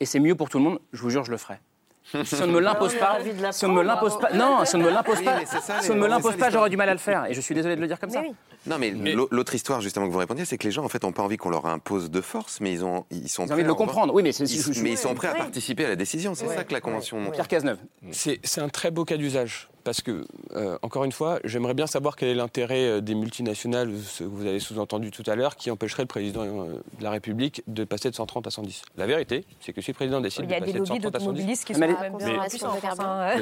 [0.00, 1.58] et c'est mieux pour tout le monde, je vous jure, je le ferai.
[2.04, 3.18] Si on ne me l'impose pas,
[3.50, 5.38] si on ne me l'impose pas, non, si on ne me l'impose pas,
[5.80, 7.26] si on ne me l'impose pas, j'aurais du mal à le faire.
[7.26, 8.22] Et je suis désolé de le dire comme ça.
[8.66, 11.12] Non, mais, l'autre histoire justement que vous répondiez, c'est que les gens en fait n'ont
[11.12, 13.44] pas envie qu'on leur impose de force, mais ils ont, ils sont.
[13.46, 14.14] Ils ont envie de le comprendre.
[14.14, 16.34] Oui, mais ils, mais ils sont prêts à participer à la décision.
[16.34, 17.30] C'est ça que la convention.
[17.30, 17.78] Pierre Cazeneuve.
[18.10, 20.24] C'est un très beau cas d'usage parce que,
[20.56, 24.28] euh, encore une fois, j'aimerais bien savoir quel est l'intérêt euh, des multinationales, ce que
[24.28, 27.84] vous avez sous-entendu tout à l'heure, qui empêcherait le président euh, de la République de
[27.84, 28.82] passer de 130 à 110.
[28.96, 31.64] La vérité, c'est que si le président décide de passer de 130 à 110...
[31.64, 31.88] qui sont mais,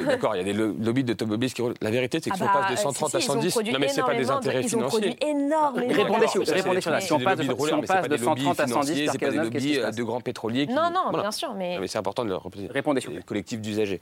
[0.04, 1.62] D'accord, il y a des lobbies d'automobilistes qui...
[1.80, 3.56] La vérité, c'est que si on passe de 130 à 110...
[3.56, 5.11] Non, mais c'est pas des intérêts financiers.
[5.20, 7.00] Répondez sur ça.
[7.00, 10.90] Si on passe de 130 à 110, c'est pas des lobbies de grands pétroliers Non,
[10.90, 11.78] non, bien sûr, mais...
[11.86, 12.68] c'est important de le répondre.
[12.70, 14.00] Répondez sur le collectif d'usagers.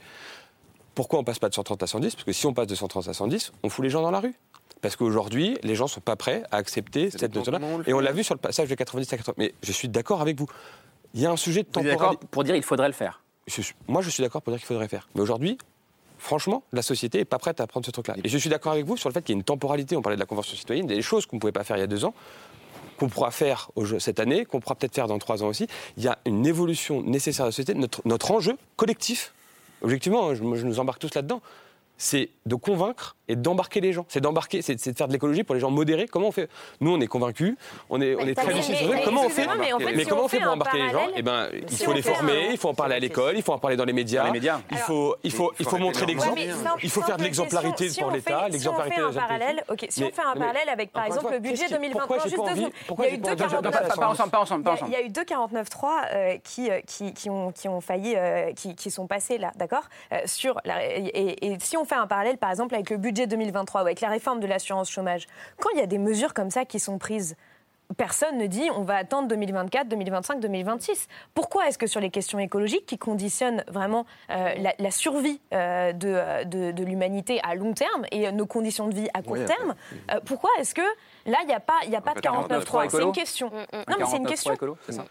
[0.93, 3.07] Pourquoi on passe pas de 130 à 110 Parce que si on passe de 130
[3.07, 4.35] à 110, on fout les gens dans la rue.
[4.81, 7.59] Parce qu'aujourd'hui, les gens ne sont pas prêts à accepter cette notion-là.
[7.85, 9.35] Et on l'a vu sur le passage de 90 à 80.
[9.37, 10.47] Mais je suis d'accord avec vous.
[11.13, 12.25] Il y a un sujet de temporalité.
[12.31, 13.21] pour dire qu'il faudrait le faire?
[13.87, 15.07] Moi, je suis d'accord pour dire qu'il faudrait le faire.
[15.15, 15.57] Mais aujourd'hui,
[16.21, 18.15] franchement, la société n'est pas prête à prendre ce truc-là.
[18.23, 19.97] Et je suis d'accord avec vous sur le fait qu'il y a une temporalité.
[19.97, 21.83] On parlait de la Convention citoyenne, des choses qu'on ne pouvait pas faire il y
[21.83, 22.13] a deux ans
[22.97, 25.65] qu'on pourra faire cette année, qu'on pourra peut-être faire dans trois ans aussi.
[25.97, 27.73] Il y a une évolution nécessaire de la société.
[27.73, 29.33] Notre, enjeu collectif,
[29.81, 31.41] objectivement, hein, je nous embarque tous là-dedans,
[31.97, 34.05] c'est de convaincre et d'embarquer les gens.
[34.09, 36.07] C'est d'embarquer, c'est de faire de l'écologie pour les gens modérés.
[36.07, 36.49] Comment on fait?
[36.81, 37.55] Nous, on est convaincus,
[37.89, 38.75] on est, on est très lucide
[39.05, 39.47] Comment on fait
[39.95, 41.07] Mais, comment on fait pour embarquer les gens?
[41.15, 43.59] Eh ben, il faut les former, il faut en parler à l'école, il faut en
[43.59, 44.29] parler dans les médias.
[44.71, 46.41] Il faut, il faut, il faut montrer l'exemple.
[46.83, 50.03] Il faut faire de l'exemplarité pour l'État, l'exemplarité Si on fait un parallèle, ok, si
[50.03, 53.13] on fait un parallèle avec par exemple le budget 2023, juste deux Il y a
[53.13, 56.69] eu deux 49.3 Il y a eu deux 49.3 qui
[57.13, 58.15] qui ont qui ont failli,
[58.55, 59.83] qui sont passés là, d'accord?
[60.25, 64.01] Sur et si on fait un parallèle, par exemple, avec le budget 2023 ou avec
[64.01, 65.27] la réforme de l'assurance chômage,
[65.59, 67.35] quand il y a des mesures comme ça qui sont prises,
[67.93, 71.07] personne ne dit on va attendre 2024, 2025, 2026.
[71.33, 76.71] Pourquoi est-ce que sur les questions écologiques qui conditionnent vraiment euh, la, survie euh, de,
[76.71, 79.75] de, l'humanité à long terme et nos conditions de vie à court terme,
[80.11, 80.81] euh, pourquoi est-ce que
[81.25, 83.47] là, il n'y a pas, y a pas de 49.3 C'est une question.
[83.47, 83.83] Mm, mm.
[83.89, 84.53] Non, mais c'est une question.
[84.53, 85.05] Écolo, ça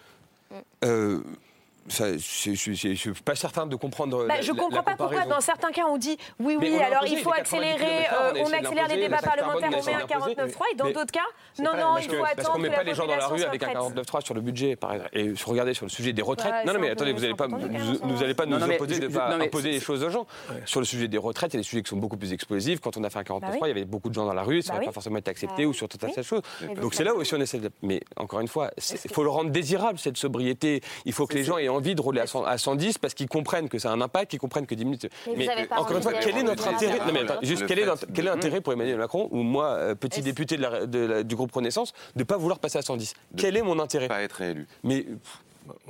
[1.89, 4.27] je ne suis pas certain de comprendre.
[4.27, 7.19] Bah, je ne comprends pas pourquoi, dans certains cas, on dit oui, oui, alors il
[7.19, 11.13] faut accélérer, euh, on, accélère les débats parlementaires, on met un 49.3, et dans d'autres
[11.13, 11.21] cas,
[11.59, 12.35] non, non, il faut attendre.
[12.37, 14.41] Parce qu'on ne met pas les gens dans la rue avec un 49.3 sur le
[14.41, 15.11] budget, par exemple.
[15.15, 16.67] Et regardez sur le sujet des retraites.
[16.67, 19.35] non, non, mais attendez, vous n'allez pas, nous allez pas nous opposer de ne pas
[19.35, 20.27] imposer les choses aux gens.
[20.67, 22.81] Sur le sujet des retraites, il y a des sujets qui sont beaucoup plus explosifs.
[22.81, 24.43] Quand on a fait un 49.3, bah il y avait beaucoup de gens dans la
[24.43, 26.43] rue, ça n'aurait pas forcément été accepté ou sur tout un tas de choses.
[26.81, 27.71] Donc c'est là aussi on essaie de.
[27.83, 28.71] Mais encore une fois,
[29.05, 30.83] il faut le rendre désirable, cette sobriété.
[31.05, 33.79] Il faut que les gens aient envie de rouler à 110 parce qu'ils comprennent que
[33.79, 35.09] ça a un impact, qu'ils comprennent que 10 minutes.
[35.37, 38.31] Mais, encore une fois, quel est notre intérêt Non, mais juste quel est, quel est
[38.31, 42.25] l'intérêt pour Emmanuel Macron ou moi, euh, petit député de du groupe Renaissance, de ne
[42.25, 44.09] pas vouloir passer à 110 Quel est mon intérêt?
[44.09, 44.67] Pas être réélu.
[44.83, 45.07] Mais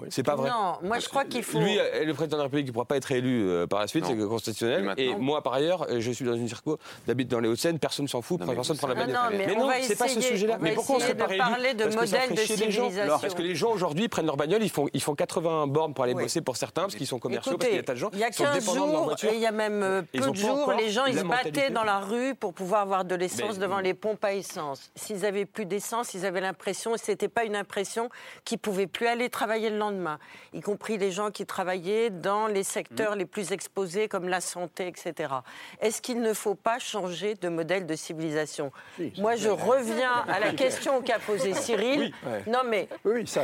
[0.08, 0.50] c'est pas vrai.
[0.50, 1.58] Non, moi je crois qu'il faut.
[1.58, 3.86] Lui, le président de la République, il ne pourra pas être élu euh, par la
[3.86, 4.94] suite, c'est constitutionnel.
[4.96, 8.08] Et moi, par ailleurs, euh, je suis dans une circo, j'habite dans les Hauts-de-Seine, personne
[8.08, 9.16] s'en fout, personne prend la bagnole.
[9.32, 10.58] Mais, mais, non, c'est pas ce sujet-là.
[10.60, 14.08] Mais pourquoi on ne pas parler de modèle de civilisation Parce que les gens aujourd'hui
[14.08, 16.96] prennent leur bagnole, ils font, ils font 80 bornes pour aller bosser pour certains, parce
[16.96, 18.10] qu'ils sont commerciaux, parce qu'il y a tas de gens.
[18.12, 20.90] Il y a 15 jours, et il y a même euh, peu de jours, les
[20.90, 24.24] gens ils se battaient dans la rue pour pouvoir avoir de l'essence devant les pompes
[24.24, 24.90] à essence.
[24.94, 28.08] S'ils avaient plus d'essence, ils avaient l'impression, et c'était pas une impression,
[28.44, 30.18] qu'ils pouvaient plus aller travailler le lendemain
[30.52, 33.18] y compris les gens qui travaillaient dans les secteurs mmh.
[33.18, 35.34] les plus exposés comme la santé, etc.
[35.80, 38.72] Est-ce qu'il ne faut pas changer de modèle de civilisation?
[39.18, 42.12] Moi, je reviens à la question qu'a posée Cyril.
[42.46, 42.88] Non, mais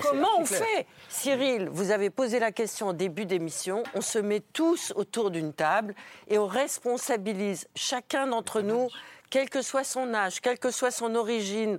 [0.02, 0.86] comment on fait?
[1.08, 3.82] Cyril, vous avez posé la question au début d'émission.
[3.94, 5.94] On se met tous autour d'une table
[6.28, 8.88] et on responsabilise chacun d'entre nous,
[9.30, 11.78] quel que soit son âge, quelle que soit son origine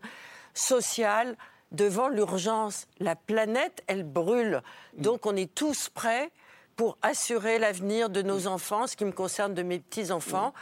[0.53, 1.35] sociale,
[1.71, 2.87] devant l'urgence.
[2.99, 4.61] La planète, elle brûle.
[4.97, 6.31] Donc on est tous prêts
[6.77, 10.53] pour assurer l'avenir de nos enfants, ce qui me concerne de mes petits-enfants,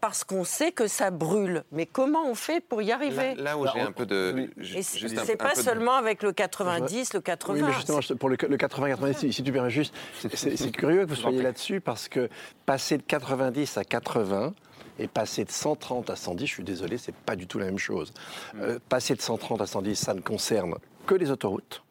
[0.00, 1.64] parce qu'on sait que ça brûle.
[1.72, 3.34] Mais comment on fait pour y arriver?
[3.34, 4.48] Là, où j'ai un peu de...
[4.62, 7.54] C'est pas seulement avec le 90, le 80.
[7.54, 9.92] Oui, mais justement, pour le, 80-90, si tu permets juste,
[10.34, 12.30] c'est curieux que vous soyez là-dessus, parce que
[12.66, 14.54] passer de 90 à 80,
[14.98, 17.78] et passer de 130 à 110, je suis désolé, c'est pas du tout la même
[17.78, 18.12] chose.
[18.56, 20.74] Euh, passer de 130 à 110, ça ne concerne
[21.06, 21.82] que les autoroutes.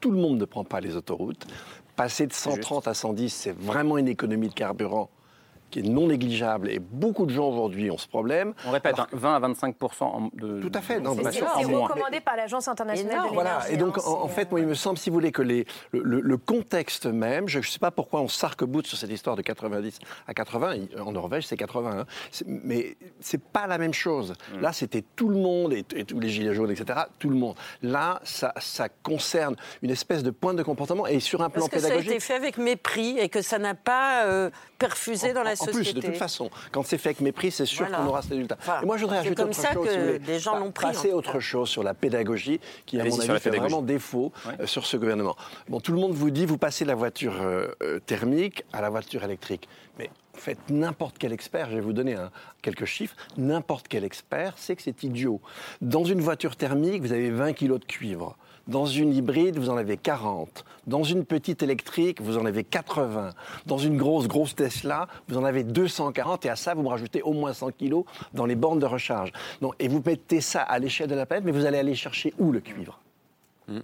[0.00, 1.46] Tout le monde ne prend pas les autoroutes.
[1.96, 5.10] Passer de 130 à 110, c'est vraiment une économie de carburant
[5.72, 8.52] qui est non négligeable et beaucoup de gens aujourd'hui ont ce problème.
[8.66, 11.00] On répète, 20 hein, à 25% de Tout à fait.
[11.32, 13.34] C'est recommandé par l'Agence internationale de.
[13.34, 13.60] Voilà.
[13.70, 17.06] Et donc, en, fait, moi, il me semble, si vous voulez, que les, le, contexte
[17.06, 19.98] même, je ne sais pas pourquoi on s'arc-boute sur cette histoire de 90
[20.28, 20.74] à 80.
[21.00, 22.00] En Norvège, c'est 80.
[22.00, 22.06] Hein.
[22.46, 24.34] Mais c'est pas la même chose.
[24.54, 24.60] Mm.
[24.60, 27.00] Là, c'était tout le monde et, tous les gilets jaunes, etc.
[27.18, 27.56] Tout le monde.
[27.80, 31.94] Là, ça, ça concerne une espèce de point de comportement et sur un plan pédagogique.
[31.94, 34.50] Parce que ça a été fait avec mépris et que ça n'a pas euh,
[34.82, 37.90] perfusé dans la en plus, de toute façon, quand c'est fait avec mépris, c'est sûr
[37.90, 38.58] qu'on aura ce résultat.
[38.82, 39.86] et moi, je voudrais ajouter autre chose.
[39.86, 40.86] Que des gens l'ont pris.
[40.86, 44.86] Passer autre chose sur la pédagogie, qui, à mon avis, fait vraiment défaut euh, sur
[44.86, 45.36] ce gouvernement.
[45.68, 48.80] Bon, tout le monde vous dit, vous passez de la voiture euh, euh, thermique à
[48.80, 49.68] la voiture électrique.
[49.98, 52.16] Mais faites n'importe quel expert, je vais vous donner
[52.62, 55.40] quelques chiffres, n'importe quel expert sait que c'est idiot.
[55.80, 58.36] Dans une voiture thermique, vous avez 20 kg de cuivre.
[58.68, 60.64] Dans une hybride, vous en avez 40.
[60.86, 63.30] Dans une petite électrique, vous en avez 80.
[63.66, 66.46] Dans une grosse, grosse Tesla, vous en avez 240.
[66.46, 68.04] Et à ça, vous me rajoutez au moins 100 kilos
[68.34, 69.32] dans les bornes de recharge.
[69.78, 72.52] et vous mettez ça à l'échelle de la planète, mais vous allez aller chercher où
[72.52, 73.00] le cuivre?
[73.68, 73.80] Hmm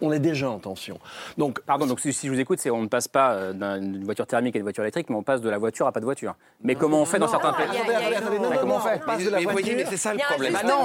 [0.00, 0.98] on est déjà en tension.
[1.38, 4.26] Donc, Pardon, donc si, je vous écoute, c'est on ne passe pas euh, d'une voiture
[4.26, 6.34] thermique à une voiture électrique, mais on passe de la voiture à pas de voiture.
[6.62, 7.66] Mais comment on fait dans certains pays
[8.60, 9.74] Comment on fait passe de la voiture.
[9.76, 10.56] Mais c'est ça le problème.
[10.60, 10.84] Ah non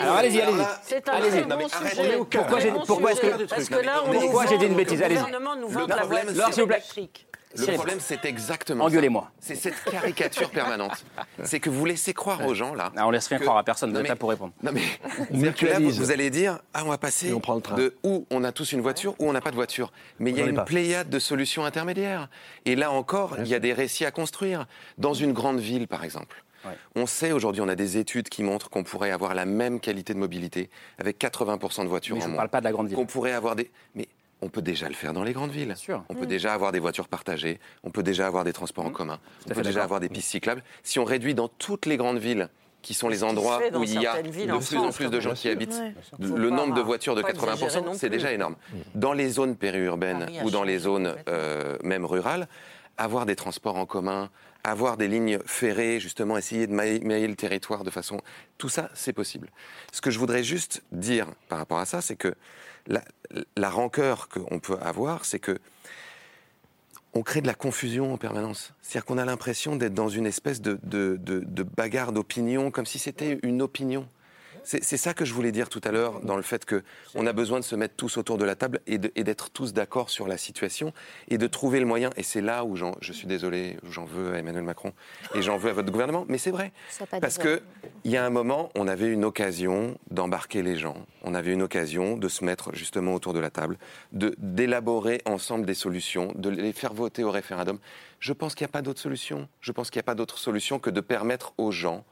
[0.00, 0.64] Alors allez-y, allez-y.
[0.82, 1.44] C'est un allez
[2.30, 3.20] Pourquoi j'ai pourquoi est-ce
[3.70, 5.18] que pourquoi j'ai dit une bêtise Allez-y.
[5.18, 6.82] Le problème, s'il vous plaît.
[7.56, 8.84] Le problème, c'est exactement.
[8.84, 9.30] Engueulez-moi.
[9.40, 11.04] C'est cette caricature permanente.
[11.44, 12.92] C'est que vous laissez croire aux gens, là.
[12.96, 14.52] Ah, on laisse rien croire à personne, vous n'êtes pas pour répondre.
[14.62, 14.82] Non, mais.
[15.68, 19.14] là, vous, allez dire, ah, on va passer de où on a tous une voiture,
[19.18, 19.92] où on n'a pas de voiture.
[20.18, 22.28] Mais il y a une pléiade de solutions intermédiaires.
[22.64, 24.66] Et là encore, il y a des récits à construire.
[24.98, 26.44] Dans une grande ville, par exemple.
[26.94, 30.14] On sait aujourd'hui, on a des études qui montrent qu'on pourrait avoir la même qualité
[30.14, 32.86] de mobilité avec 80% de voitures mais en je ne parle pas de la grande
[32.86, 32.96] ville.
[32.96, 33.70] Qu'on pourrait avoir des.
[33.94, 34.08] Mais
[34.42, 35.74] on peut déjà le faire dans les grandes villes.
[36.08, 36.26] On peut mm.
[36.26, 38.94] déjà avoir des voitures partagées, on peut déjà avoir des transports en mm.
[38.94, 39.18] commun,
[39.48, 40.62] on peut déjà avoir des pistes cyclables.
[40.82, 42.48] Si on réduit dans toutes les grandes villes
[42.82, 44.28] qui sont les endroits où il y a de
[44.58, 45.80] plus en plus de gens qui habitent.
[46.18, 48.56] Le nombre de voitures de 80%, c'est déjà énorme.
[48.72, 48.76] Mm.
[48.96, 52.48] Dans les zones périurbaines ou dans les zones euh, même rurales,
[52.98, 54.30] avoir des transports en commun,
[54.64, 58.18] avoir des lignes ferrées, justement, essayer de mailler le territoire de façon...
[58.58, 59.48] Tout ça, c'est possible.
[59.92, 62.34] Ce que je voudrais juste dire par rapport à ça, c'est que
[62.86, 65.58] la, rancœur qu'on peut avoir, c'est que
[67.14, 68.72] on crée de la confusion en permanence.
[68.80, 70.78] C'est-à-dire qu'on a l'impression d'être dans une espèce de,
[71.76, 74.08] bagarre d'opinion, comme si c'était une opinion.
[74.64, 77.58] C'est ça que je voulais dire tout à l'heure dans le fait qu'on a besoin
[77.58, 80.92] de se mettre tous autour de la table et d'être tous d'accord sur la situation
[81.28, 82.10] et de trouver le moyen.
[82.16, 84.92] Et c'est là où je suis désolé, j'en veux à Emmanuel Macron
[85.34, 86.72] et j'en veux à votre gouvernement, mais c'est vrai.
[87.20, 87.60] Parce qu'il
[88.04, 92.16] y a un moment, on avait une occasion d'embarquer les gens, on avait une occasion
[92.16, 93.78] de se mettre justement autour de la table,
[94.12, 97.78] d'élaborer ensemble des solutions, de les faire voter au référendum.
[98.20, 99.48] Je pense qu'il n'y a pas d'autre solution.
[99.60, 102.04] Je pense qu'il n'y a pas d'autre solution que de permettre aux gens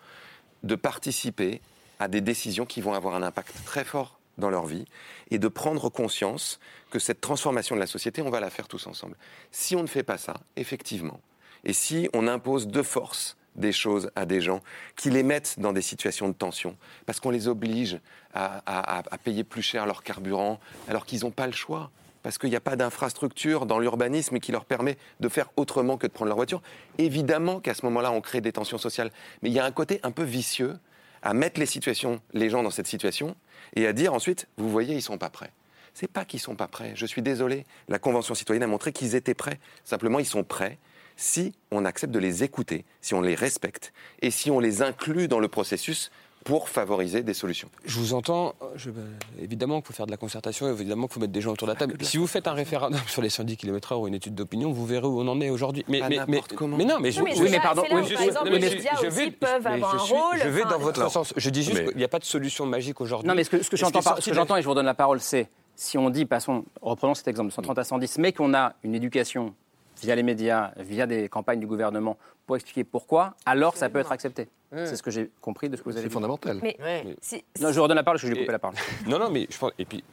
[0.62, 1.60] de participer
[2.00, 4.86] à des décisions qui vont avoir un impact très fort dans leur vie
[5.30, 6.58] et de prendre conscience
[6.90, 9.16] que cette transformation de la société, on va la faire tous ensemble.
[9.52, 11.20] Si on ne fait pas ça, effectivement,
[11.62, 14.62] et si on impose de force des choses à des gens
[14.96, 18.00] qui les mettent dans des situations de tension, parce qu'on les oblige
[18.32, 21.90] à, payer plus cher leur carburant, alors qu'ils n'ont pas le choix,
[22.22, 26.06] parce qu'il n'y a pas d'infrastructure dans l'urbanisme qui leur permet de faire autrement que
[26.06, 26.62] de prendre leur voiture.
[26.98, 29.10] Évidemment qu'à ce moment-là, on crée des tensions sociales,
[29.42, 30.78] mais il y a un côté un peu vicieux
[31.22, 33.36] à mettre les situations, les gens dans cette situation,
[33.76, 35.52] et à dire ensuite, vous voyez, ils sont pas prêts.
[35.94, 36.92] C'est pas qu'ils sont pas prêts.
[36.94, 37.64] Je suis désolé.
[37.88, 39.58] La Convention citoyenne a montré qu'ils étaient prêts.
[39.84, 40.78] Simplement, ils sont prêts
[41.16, 43.92] si on accepte de les écouter, si on les respecte
[44.22, 46.10] et si on les inclut dans le processus
[46.44, 47.68] pour favoriser des solutions.
[47.84, 48.54] Je vous entends.
[48.76, 48.90] Je,
[49.40, 51.72] évidemment qu'il faut faire de la concertation, évidemment qu'il faut mettre des gens autour de
[51.72, 51.96] la table.
[52.00, 55.06] Si vous faites un référendum sur les 110 km/h ou une étude d'opinion, vous verrez
[55.06, 55.84] où on en est aujourd'hui.
[55.88, 56.76] Mais, mais, mais, comment.
[56.76, 57.82] mais non, mais je, oui, mais, pardon.
[57.82, 60.38] Là, par exemple, les médias je, vais, peuvent avoir un rôle.
[60.42, 61.34] Je vais dans votre sens.
[61.36, 63.28] Je dis juste qu'il n'y a pas de solution magique aujourd'hui.
[63.28, 65.96] Non, mais ce que, ce que j'entends et je vous redonne la parole, c'est si
[65.96, 69.54] on dit, passons, reprenons cet exemple de 130 à 110, mais qu'on a une éducation
[70.02, 74.12] via les médias, via des campagnes du gouvernement, pour expliquer pourquoi, alors ça peut être
[74.12, 74.48] accepté.
[74.72, 76.08] C'est ce que j'ai compris de ce que vous avez dit.
[76.08, 76.60] C'est fondamental.
[76.62, 76.76] Mais,
[77.60, 78.76] non, je redonne la parole parce que je lui ai coupé la parole.
[79.06, 79.72] non, non, mais je pense.
[79.78, 80.04] Et puis,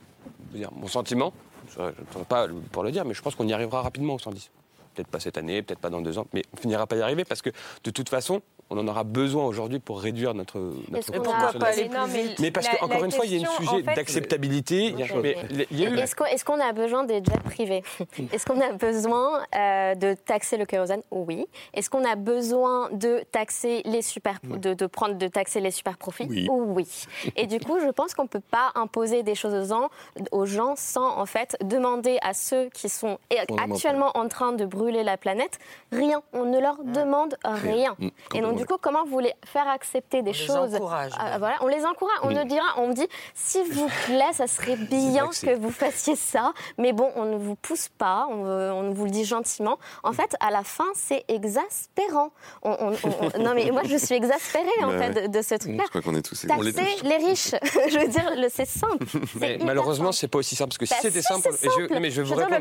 [0.54, 1.34] dire, mon sentiment,
[1.70, 4.50] je ne pas pour le dire, mais je pense qu'on y arrivera rapidement au 110.
[4.96, 7.24] Peut-être pas cette année, peut-être pas dans deux ans, mais on finira pas y arriver
[7.24, 7.52] parce que
[7.84, 10.60] de toute façon, on en aura besoin aujourd'hui pour réduire notre,
[10.90, 13.82] notre pourquoi pas plus vite Mais parce qu'encore une fois, il y a un sujet
[13.82, 14.96] d'acceptabilité.
[14.98, 17.84] Est-ce qu'on a besoin des jets privés
[18.34, 21.02] Est-ce qu'on a besoin euh, de taxer le kérosène?
[21.12, 21.46] Oui.
[21.74, 25.98] Est-ce qu'on a besoin de taxer les super, de, de, prendre, de taxer les super
[25.98, 26.28] profits?
[26.30, 26.48] Oui.
[26.50, 26.88] oui.
[27.36, 29.90] Et du coup, je pense qu'on ne peut pas imposer des choses aux gens,
[30.32, 33.18] aux gens sans en fait demander à ceux qui sont
[33.58, 35.60] actuellement en train de brûler la planète
[35.92, 36.22] rien.
[36.34, 37.96] On ne leur demande rien.
[38.00, 38.08] Mm.
[38.36, 41.58] Et donc, du coup, comment vous voulez faire accepter des choses les encourage, euh, Voilà,
[41.62, 42.18] on les encourage.
[42.24, 46.16] On nous dira, on me dit, s'il vous plaît, ça serait bien que vous fassiez
[46.16, 49.78] ça, mais bon, on ne vous pousse pas, on, on vous le dit gentiment.
[50.04, 52.32] En fait, à la fin, c'est exaspérant.
[52.64, 55.84] non, mais moi, je suis exaspérée en fait de, ce truc-là.
[55.86, 56.46] Je crois qu'on est tous.
[56.48, 56.72] Taxer
[57.04, 57.52] les, les riches,
[57.90, 59.06] je veux dire, c'est simple.
[59.40, 61.88] Mais malheureusement, c'est pas aussi simple parce que si bah, c'était simple, simple.
[61.90, 62.58] Je, mais je vais vous répondre.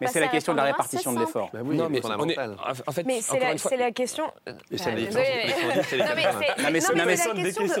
[0.00, 1.50] Mais c'est la question de la répartition de l'effort.
[1.52, 2.00] Bah non, mais
[2.86, 3.06] en fait,
[3.58, 4.24] c'est la question
[4.70, 4.90] et ça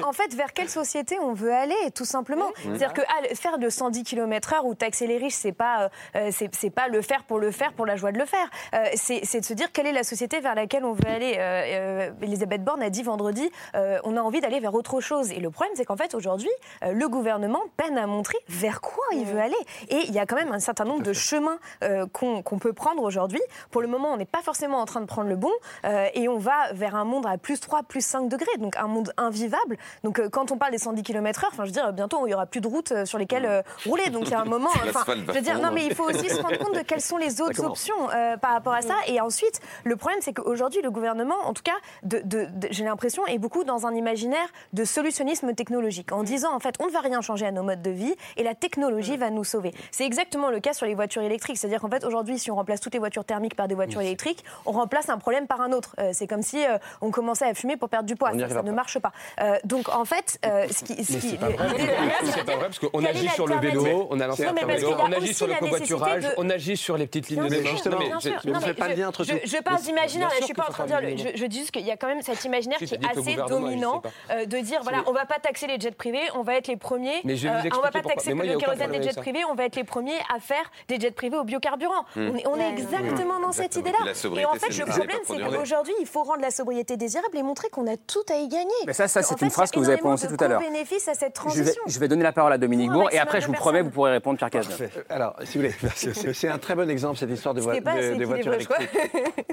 [0.04, 2.50] En fait, vers quelle société on veut aller, tout simplement.
[2.62, 3.02] C'est-à-dire que
[3.34, 7.24] faire de 110 km/h ou taxer les riches, c'est pas, euh, c'est pas le faire
[7.24, 8.48] pour le faire, pour la joie de le faire.
[8.74, 11.36] Euh, c'est de se dire quelle est la société vers laquelle on veut aller.
[11.38, 13.50] Euh, Elisabeth Borne a dit vendredi,
[14.04, 15.30] on a envie d'aller vers autre chose.
[15.32, 16.50] Et le problème, c'est qu'en fait, aujourd'hui,
[16.82, 19.54] le gouvernement peine à montrer vers quoi il veut aller.
[19.88, 21.58] Et il y a quand même un certain nombre de chemins
[22.12, 23.40] qu'on peut prendre aujourd'hui.
[23.70, 25.52] Pour le moment, on n'est pas forcément en train de prendre le bon.
[26.14, 29.12] et on va vers un monde à plus 3, plus 5 degrés, donc un monde
[29.16, 29.76] invivable.
[30.04, 32.34] Donc euh, quand on parle des 110 km/h, enfin je veux dire, bientôt il y
[32.34, 34.10] aura plus de routes euh, sur lesquelles euh, rouler.
[34.10, 36.28] Donc il y a un moment, enfin, je veux dire, non mais il faut aussi
[36.28, 37.94] se rendre compte de quelles sont les autres options
[38.40, 38.94] par rapport à ça.
[39.06, 42.22] Et ensuite, le problème c'est qu'aujourd'hui le gouvernement, en tout cas, de,
[42.70, 46.86] j'ai l'impression, est beaucoup dans un imaginaire de solutionnisme technologique, en disant en fait on
[46.86, 49.74] ne va rien changer à nos modes de vie et la technologie va nous sauver.
[49.90, 52.80] C'est exactement le cas sur les voitures électriques, c'est-à-dire qu'en fait aujourd'hui si on remplace
[52.80, 55.96] toutes les voitures thermiques par des voitures électriques, on remplace un problème par un autre.
[56.12, 58.30] c'est comme si euh, on commençait à fumer pour perdre du poids.
[58.32, 59.12] Ça, ne marche pas.
[59.40, 61.04] Euh, donc en fait, euh, ce qui.
[61.04, 65.34] Ce c'est pas, vrai parce qu'on agit sur le vélo, on a lancé on agit
[65.34, 67.56] sur le covoiturage, on agit sur les petites lignes de.
[67.66, 67.98] Justement,
[68.64, 69.24] mais pas lien entre.
[69.24, 71.32] Je parle d'imaginaire, je ne suis pas en train de dire.
[71.34, 74.58] Je dis juste qu'il y a quand même cet imaginaire qui est assez dominant de
[74.58, 77.20] dire voilà, on ne va pas taxer les jets privés, on va être les premiers.
[77.24, 80.18] On ne va pas taxer le kérosène des jets privés, on va être les premiers
[80.34, 82.04] à faire des jets privés au biocarburant.
[82.16, 83.98] On est exactement dans cette idée-là.
[84.36, 87.68] Et en fait, le problème, c'est qu'aujourd'hui, il faut rendre la sobriété désirable et montrer
[87.70, 88.70] qu'on a tout à y gagner.
[88.86, 90.60] Mais ça, ça c'est une phrase que vous avez prononcée tout à l'heure.
[90.60, 91.82] bénéfice à cette transition.
[91.86, 94.12] Je vais, donner la parole à Dominique Bourg et après, je vous promets, vous pourrez
[94.12, 94.90] répondre, Pierre Cazeneuve.
[95.08, 95.74] Alors, si vous voulez,
[96.32, 98.88] c'est un très bon exemple, cette histoire de, voitures électriques.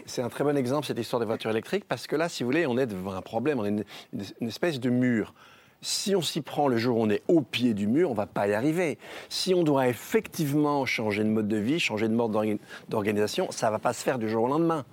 [0.05, 2.49] C'est un très bon exemple, cette histoire de voitures électriques, parce que là, si vous
[2.49, 3.83] voulez, on est devant un problème, on est une,
[4.41, 5.33] une espèce de mur.
[5.81, 8.17] Si on s'y prend le jour où on est au pied du mur, on ne
[8.17, 8.97] va pas y arriver.
[9.29, 12.31] Si on doit effectivement changer de mode de vie, changer de mode
[12.87, 14.85] d'organisation, ça ne va pas se faire du jour au lendemain.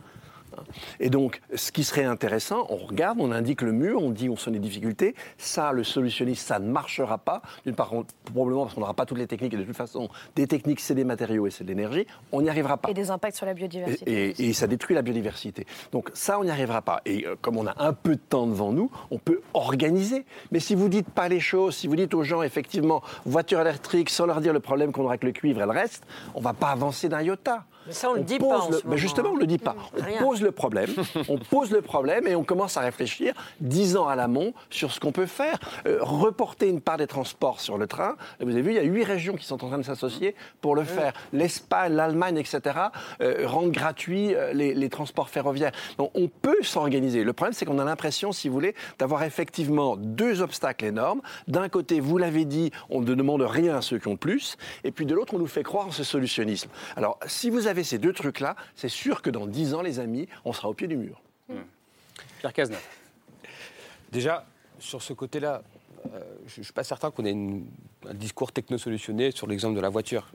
[0.98, 4.36] Et donc, ce qui serait intéressant, on regarde, on indique le mur, on dit on
[4.40, 5.14] sont des difficultés.
[5.38, 7.42] Ça, le solutionniste, ça ne marchera pas.
[7.64, 7.92] D'une part,
[8.24, 9.54] probablement parce qu'on n'aura pas toutes les techniques.
[9.54, 12.06] Et de toute façon, des techniques, c'est des matériaux et c'est de l'énergie.
[12.32, 12.90] On n'y arrivera pas.
[12.90, 14.34] Et des impacts sur la biodiversité.
[14.38, 15.66] Et, ça détruit la biodiversité.
[15.92, 17.00] Donc ça, on n'y arrivera pas.
[17.06, 20.24] Et euh, comme on a un peu de temps devant nous, on peut organiser.
[20.50, 24.10] Mais si vous dites pas les choses, si vous dites aux gens, effectivement, voiture électrique,
[24.10, 26.04] sans leur dire le problème qu'on aura avec le cuivre et le reste,
[26.34, 27.64] on ne va pas avancer d'un iota.
[27.86, 28.68] Mais ça, on ne le dit pas.
[28.96, 29.76] justement, on ne le dit pas.
[29.96, 30.90] On pose le problème,
[31.28, 35.00] on pose le problème et on commence à réfléchir dix ans à l'amont sur ce
[35.00, 35.58] qu'on peut faire.
[35.86, 38.16] Euh, reporter une part des transports sur le train.
[38.40, 40.74] Vous avez vu, il y a huit régions qui sont en train de s'associer pour
[40.74, 41.12] le faire.
[41.32, 42.60] L'Espagne, l'Allemagne, etc.
[43.20, 45.72] Euh, rendent gratuits euh, les, transports ferroviaires.
[45.98, 47.22] Donc on peut s'organiser.
[47.22, 51.22] Le problème, c'est qu'on a l'impression, si vous voulez, d'avoir effectivement deux obstacles énormes.
[51.46, 54.56] D'un côté, vous l'avez dit, on ne demande rien à ceux qui ont plus.
[54.84, 56.68] Et puis de l'autre, on nous fait croire en ce solutionnisme.
[56.96, 60.28] Alors, si vous avez ces deux trucs-là, c'est sûr que dans dix ans, les amis,
[60.44, 61.22] on sera au pied du mur.
[61.48, 61.54] Mmh.
[62.40, 62.86] Pierre Cazeneuve.
[64.12, 64.46] Déjà,
[64.78, 65.62] sur ce côté-là,
[66.12, 67.36] euh, je ne suis pas certain qu'on ait
[68.08, 70.26] un discours technosolutionné sur l'exemple de la voiture.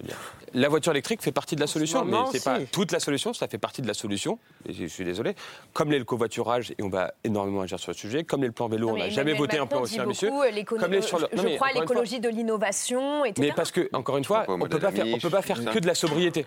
[0.54, 3.34] La voiture électrique fait partie de la solution, mais ce n'est pas toute la solution,
[3.34, 5.36] ça fait partie de la solution, et je suis désolé.
[5.74, 8.54] Comme l'est le covoiturage, et on va énormément agir sur le sujet, comme l'est le
[8.54, 10.30] plan vélo, on n'a jamais voté un plan aussi ambitieux.
[10.66, 11.28] Comme les sur le...
[11.34, 13.48] Je crois à l'écologie de l'innovation, etc.
[13.48, 15.80] Mais parce que, encore une fois, on ne peut, pas faire, peut pas faire que
[15.80, 16.46] de la sobriété.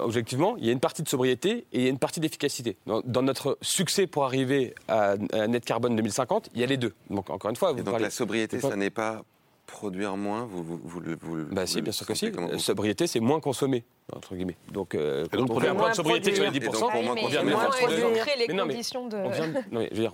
[0.00, 2.76] Objectivement, il y a une partie de sobriété et il y a une partie d'efficacité.
[2.86, 6.92] Dans, notre succès pour arriver à, net carbone 2050, il y a les deux.
[7.08, 9.22] Donc, encore une fois, vous donc la sobriété ça n'est pas
[9.66, 12.30] produire moins vous, vous, vous, Bah si, bien sûr que si.
[12.30, 14.56] La sobriété, c'est moins consommer, entre guillemets.
[14.70, 18.46] Donc, euh, quand on un plan de sobriété sur les 10%, on vient de les
[18.46, 19.16] conditions de...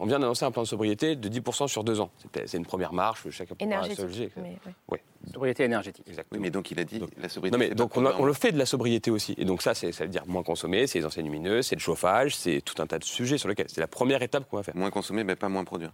[0.01, 2.11] On vient, d'annoncer un plan de sobriété de 10% sur deux ans.
[2.47, 4.29] C'est une première marche, chacun pourra se
[4.89, 4.99] Oui.
[5.33, 6.07] Sobriété énergétique.
[6.09, 6.41] Exactement.
[6.41, 7.59] mais donc il a dit la sobriété.
[7.59, 9.35] Non, mais donc on, on, le fait de la sobriété aussi.
[9.37, 12.37] Et donc ça, ça veut dire moins consommer, c'est les enseignes lumineuses, c'est le chauffage,
[12.37, 14.77] c'est tout un tas de sujets sur lesquels c'est la première étape qu'on va faire.
[14.77, 15.93] Moins consommer, mais pas moins produire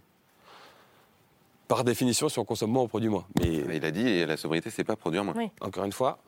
[1.67, 3.25] par définition, si on consomme moins, on produit moins.
[3.39, 5.35] Mais il a dit, la sobriété, c'est pas produire moins.
[5.61, 6.19] Encore une fois,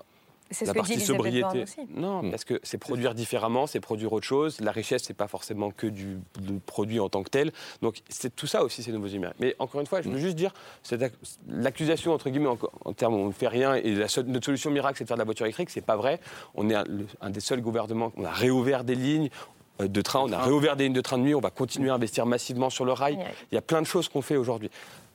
[0.66, 1.66] la partie sobriété.
[1.96, 4.60] Non, parce que c'est produire différemment, c'est produire autre chose.
[4.62, 6.20] La richesse, c'est pas forcément que du,
[6.66, 7.52] produit en tant que tel.
[7.82, 9.38] Donc c'est tout ça aussi, ces nouveaux numériques.
[9.40, 10.22] Mais encore une fois, je veux mm.
[10.22, 10.54] juste dire,
[11.48, 12.50] l'accusation entre guillemets
[12.86, 15.22] en, termes on ne fait rien et la notre solution miracle, c'est de faire de
[15.22, 15.70] la voiture électrique.
[15.70, 16.20] C'est pas vrai.
[16.56, 16.86] On est un,
[17.22, 18.12] un des seuls gouvernements.
[18.16, 19.30] On a réouvert des lignes
[19.82, 21.90] euh, de train, on a réouvert des lignes de train de nuit, on va continuer
[21.90, 23.20] à investir massivement sur le rail.
[23.52, 24.70] Il y a plein de choses qu'on fait aujourd'hui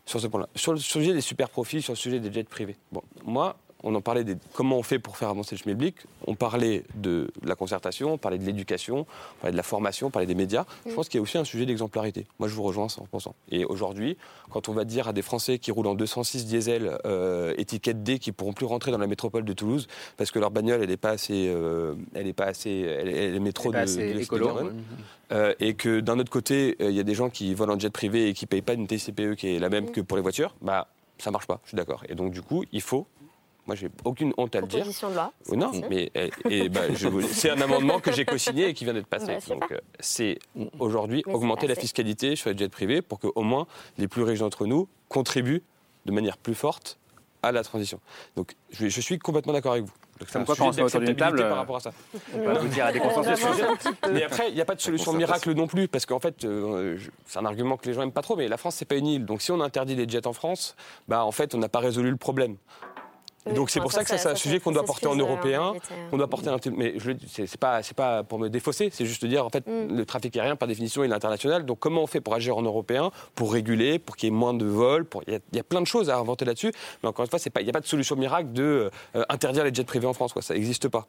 [0.05, 0.49] sur ce point-là.
[0.55, 2.77] Sur le sujet des super profits, sur le sujet des jets privés.
[2.91, 5.97] Bon, moi, on en parlait de comment on fait pour faire avancer le schmilblick.
[6.27, 10.11] On parlait de la concertation, on parlait de l'éducation, on parlait de la formation, on
[10.11, 10.65] parlait des médias.
[10.87, 12.27] Je pense qu'il y a aussi un sujet d'exemplarité.
[12.39, 13.33] Moi, je vous rejoins 100%.
[13.51, 14.17] Et aujourd'hui,
[14.51, 18.19] quand on va dire à des Français qui roulent en 206 diesel euh, étiquette D,
[18.19, 20.97] qui pourront plus rentrer dans la métropole de Toulouse parce que leur bagnole, elle n'est
[20.97, 24.73] pas assez, euh, elle est pas assez, elle, est métro de, de
[25.33, 27.91] euh, et que d'un autre côté, il y a des gens qui volent en jet
[27.91, 30.55] privé et qui payent pas une TCPE qui est la même que pour les voitures.
[30.61, 31.61] Bah, ça marche pas.
[31.65, 32.03] Je suis d'accord.
[32.09, 33.07] Et donc, du coup, il faut
[33.67, 34.85] moi, j'ai aucune honte à le dire.
[34.85, 35.33] De loi.
[35.55, 36.11] non, mais
[36.51, 36.81] et, bah,
[37.31, 39.27] c'est un amendement que j'ai co-signé et qui vient d'être passé.
[39.27, 40.39] Bah, Donc, euh, c'est
[40.81, 43.67] aujourd'hui augmenter la fiscalité sur les jets privés pour qu'au moins
[43.99, 45.63] les plus riches d'entre nous contribuent
[46.07, 46.99] de manière plus forte
[47.45, 48.01] à la transition.
[48.37, 49.93] Donc, je, suis complètement d'accord avec vous.
[50.27, 51.93] C'est un quoi quand on se autour d'une table par rapport à ça.
[52.35, 53.45] On peut vous dire à des consensus.
[54.13, 56.97] mais après, il n'y a pas de solution miracle non plus, parce qu'en fait, euh,
[57.27, 59.07] c'est un argument que les gens n'aiment pas trop, mais la France, c'est pas une
[59.07, 59.25] île.
[59.25, 60.77] Donc si on interdit les jets en France,
[61.09, 62.57] bah, en fait, on n'a pas résolu le problème
[63.47, 65.73] donc c'est pour ça, que ça, c'est un sujet qu'on doit porter en européen,
[66.11, 66.51] qu'on doit porter.
[66.77, 69.67] Mais je c'est pas, c'est pas pour me défausser, c'est juste de dire en fait
[69.67, 69.97] mm.
[69.97, 71.65] le trafic aérien par définition il est international.
[71.65, 74.55] Donc comment on fait pour agir en européen, pour réguler, pour qu'il y ait moins
[74.55, 76.73] de vols, pour il y, a plein de choses à inventer là-dessus.
[77.03, 79.25] Mais encore une fois, c'est pas, il n'y a pas de solution miracle de euh,
[79.29, 80.33] interdire les jets privés en France.
[80.33, 80.43] Quoi.
[80.43, 81.07] Ça n'existe pas.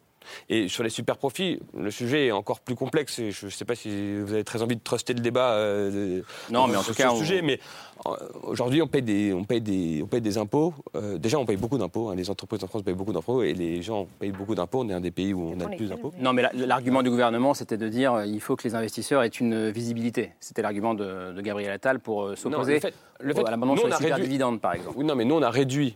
[0.50, 3.20] Et sur les super profits, le sujet est encore plus complexe.
[3.20, 5.54] Et je ne sais pas si vous avez très envie de truster le débat.
[5.54, 7.42] Euh, non, mais en tout cas, sujet.
[7.42, 7.60] Mais
[8.06, 8.12] euh,
[8.44, 10.74] aujourd'hui, on paye des, on paye des, on paye des impôts.
[11.18, 12.10] déjà, on paye beaucoup d'impôts.
[12.10, 12.16] Hein.
[12.16, 14.82] Les entreprises en France payent beaucoup d'impôts et les gens payent beaucoup d'impôts.
[14.82, 16.14] On est un des pays où on a le plus d'impôts.
[16.20, 19.70] Non, mais l'argument du gouvernement, c'était de dire il faut que les investisseurs aient une
[19.70, 20.32] visibilité.
[20.40, 22.80] C'était l'argument de, Gabriel Attal pour s'opposer
[23.20, 24.96] le fait, à l'abandon sur les super dividendes, par exemple.
[24.98, 25.96] Oui, non, mais nous, on a réduit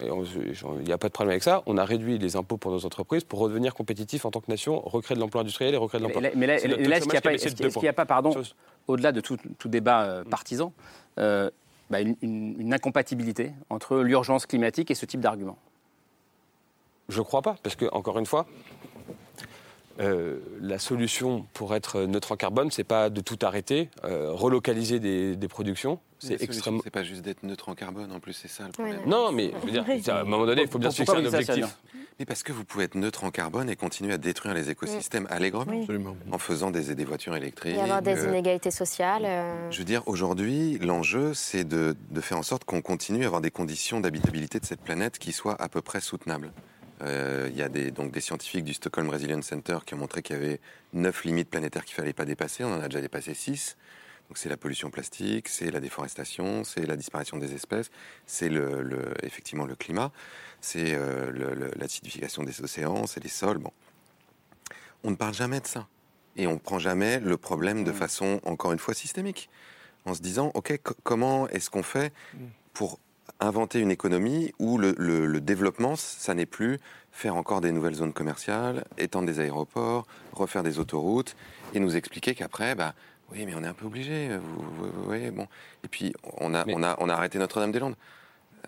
[0.00, 1.62] il n'y a pas de problème avec ça.
[1.66, 4.80] On a réduit les impôts pour nos entreprises pour redevenir compétitifs en tant que nation,
[4.80, 6.22] recréer de l'emploi industriel et recréer de l'emploi.
[6.34, 6.64] Mais là, est-ce
[7.02, 8.34] qu'il n'y a, pas, pardon,
[8.88, 10.72] au-delà de tout, débat euh, partisan,
[11.18, 11.50] euh,
[11.90, 15.58] bah, une, incompatibilité entre l'urgence climatique et ce type d'argument
[17.08, 18.46] Je ne crois pas, parce que, encore une fois,
[20.00, 25.48] euh, la solution pour être neutre en carbone, c'est pas de tout arrêter, relocaliser des
[25.48, 26.80] productions, c'est extrêmement.
[26.82, 29.00] C'est pas juste d'être neutre en carbone, en plus, c'est ça le problème.
[29.06, 29.32] non.
[29.32, 31.66] mais je veux dire, à un moment donné, il faut bien se fixer un objectif.
[32.20, 35.26] Mais parce que vous pouvez être neutre en carbone et continuer à détruire les écosystèmes
[35.30, 35.84] allègrement,
[36.30, 37.76] en faisant des, des voitures électriques.
[37.76, 39.26] Y avoir des inégalités sociales.
[39.70, 43.40] Je veux dire, aujourd'hui, l'enjeu, c'est de, de, faire en sorte qu'on continue à avoir
[43.40, 46.52] des conditions d'habitabilité de cette planète qui soient à peu près soutenables.
[47.04, 50.22] Euh, il y a des, donc des scientifiques du Stockholm Resilience Center qui ont montré
[50.22, 50.60] qu'il y avait
[50.92, 52.64] neuf limites planétaires qu'il ne fallait pas dépasser.
[52.64, 53.76] On en a déjà dépassé six.
[54.28, 57.90] Donc c'est la pollution plastique, c'est la déforestation, c'est la disparition des espèces,
[58.26, 60.12] c'est le, effectivement le climat,
[60.62, 63.58] c'est euh, l'acidification des océans, c'est les sols.
[63.58, 63.72] Bon.
[65.02, 65.86] On ne parle jamais de ça.
[66.36, 67.94] Et on ne prend jamais le problème de mm.
[67.94, 69.50] façon, encore une fois, systémique.
[70.06, 72.38] En se disant, OK, comment est-ce qu'on fait mm.
[72.72, 72.98] pour
[73.44, 76.78] inventer une économie où le, développement, ça n'est plus
[77.12, 81.36] faire encore des nouvelles zones commerciales, étendre des aéroports, refaire des autoroutes,
[81.74, 82.94] et nous expliquer qu'après, bah,
[83.32, 84.30] oui, mais on est un peu obligé.
[84.36, 85.46] Vous, bon.
[85.84, 87.96] Et puis, on a, on a, on a arrêté Notre-Dame-des-Landes.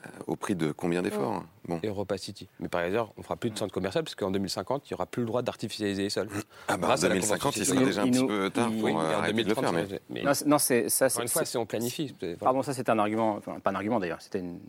[0.06, 1.46] Euh, au prix de combien d'efforts hein?
[1.66, 1.80] Bon.
[1.84, 2.48] Europa City.
[2.60, 5.06] Mais par ailleurs, on fera plus de centres commerciaux parce qu'en 2050, il n'y aura
[5.06, 6.28] plus le droit d'artificialiser les sols.
[6.68, 9.48] Ah bah en 2050, il sera déjà un petit peu tard pour euh, arrêter de
[9.48, 9.72] le faire.
[10.10, 10.22] Mais...
[10.46, 11.06] Non, c'est ça.
[11.06, 12.14] Encore une fois, si on planifie.
[12.38, 14.60] Pardon, ça c'est un argument, enfin pas un argument d'ailleurs, c'était une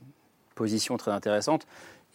[0.55, 1.67] position très intéressante.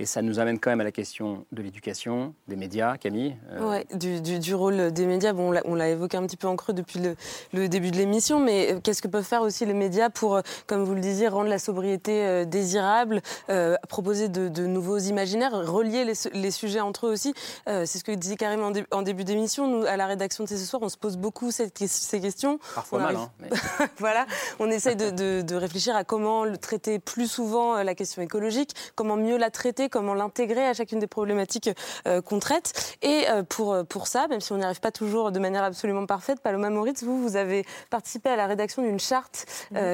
[0.03, 3.37] Et ça nous amène quand même à la question de l'éducation, des médias, Camille.
[3.53, 3.85] Euh...
[3.95, 5.33] du, du, rôle des médias.
[5.33, 7.15] Bon, on l'a évoqué un petit peu en creux depuis le,
[7.53, 10.41] le début de l'émission, mais euh, qu'est-ce que peuvent faire aussi les médias pour, euh,
[10.67, 15.53] comme vous le disiez, rendre la sobriété euh, désirable, euh, proposer de, de, nouveaux imaginaires,
[15.53, 17.33] relier les, les, sujets entre eux aussi?
[17.69, 19.69] C'est ce que disait Karim en, en début d'émission.
[19.69, 22.59] Nous, à la rédaction de ce soir, on se pose beaucoup cette, ces questions.
[22.75, 23.51] Parfois mal, hein, mais...
[23.99, 24.27] voilà,
[24.59, 29.17] on essaye de, de, de réfléchir à comment traiter plus souvent la question écologique, comment
[29.17, 31.71] mieux la traiter comment l'intégrer à chacune des problématiques
[32.09, 32.97] euh, qu'on traite.
[33.03, 35.63] Et euh, pour, euh, pour ça, même si on n'y arrive pas toujours de manière
[35.63, 39.47] absolument parfaite, Paloma Moritz, vous, vous avez participé à la rédaction d'une charte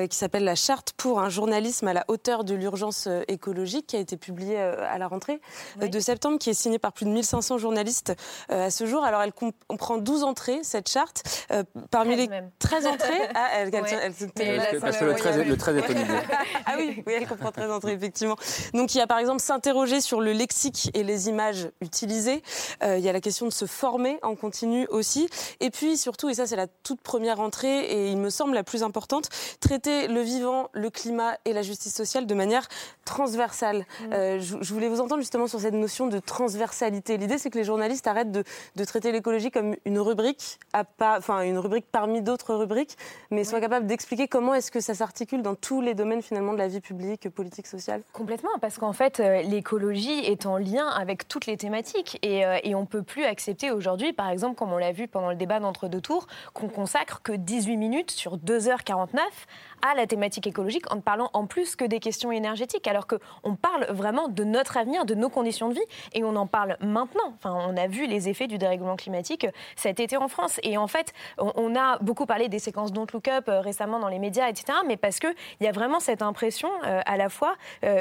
[0.09, 3.99] qui s'appelle la charte pour un journalisme à la hauteur de l'urgence écologique, qui a
[3.99, 5.41] été publiée à la rentrée
[5.81, 8.15] de septembre, qui est signée par plus de 1500 journalistes
[8.49, 9.05] à ce jour.
[9.05, 11.49] Alors, elle comprend 12 entrées, cette charte.
[11.91, 12.29] parmi les
[12.61, 13.15] 13 entrées...
[13.35, 13.71] Ah, elle,
[14.81, 16.15] parce que le 13, le 13 est au milieu.
[16.67, 18.37] ah oui, oui, elle comprend 13 entrées, effectivement.
[18.75, 19.41] Donc, il y a par exemple
[19.87, 22.43] sur le lexique et les images utilisées.
[22.83, 25.29] Euh, il y a la question de se former en continu aussi.
[25.61, 28.65] Et puis surtout, et ça c'est la toute première entrée et il me semble la
[28.65, 29.29] plus importante,
[29.61, 32.67] traiter le vivant, le climat et la justice sociale de manière
[33.05, 33.79] transversale.
[33.79, 34.13] Mmh.
[34.13, 37.17] Euh, je, je, voulais vous entendre justement sur cette notion de transversalité.
[37.17, 38.45] L'idée c'est que les journalistes arrêtent de,
[38.77, 42.97] de traiter l'écologie comme une rubrique, à pas, enfin une rubrique parmi d'autres rubriques,
[43.31, 46.59] mais soient capables d'expliquer comment est-ce que ça s'articule dans tous les domaines finalement de
[46.59, 48.03] la vie publique, politique, sociale.
[48.13, 52.19] Complètement, parce qu'en fait euh, l'écologie est en lien avec toutes les thématiques.
[52.23, 55.29] Et, euh, on ne peut plus accepter aujourd'hui, par exemple, comme on l'a vu pendant
[55.29, 59.21] le débat d'entre-deux tours, qu'on consacre que 18 minutes sur 2h49
[59.83, 63.57] à la thématique écologique en ne parlant en plus que des questions énergétiques, alors qu'on
[63.57, 67.35] parle vraiment de notre avenir, de nos conditions de vie, et on en parle maintenant.
[67.37, 70.61] Enfin, on a vu les effets du dérèglement climatique cet été en France.
[70.63, 74.09] Et en fait, on a beaucoup parlé des séquences Don't Look Up euh, récemment dans
[74.09, 77.57] les médias, etc., mais parce qu'il y a vraiment cette impression, euh, à la fois,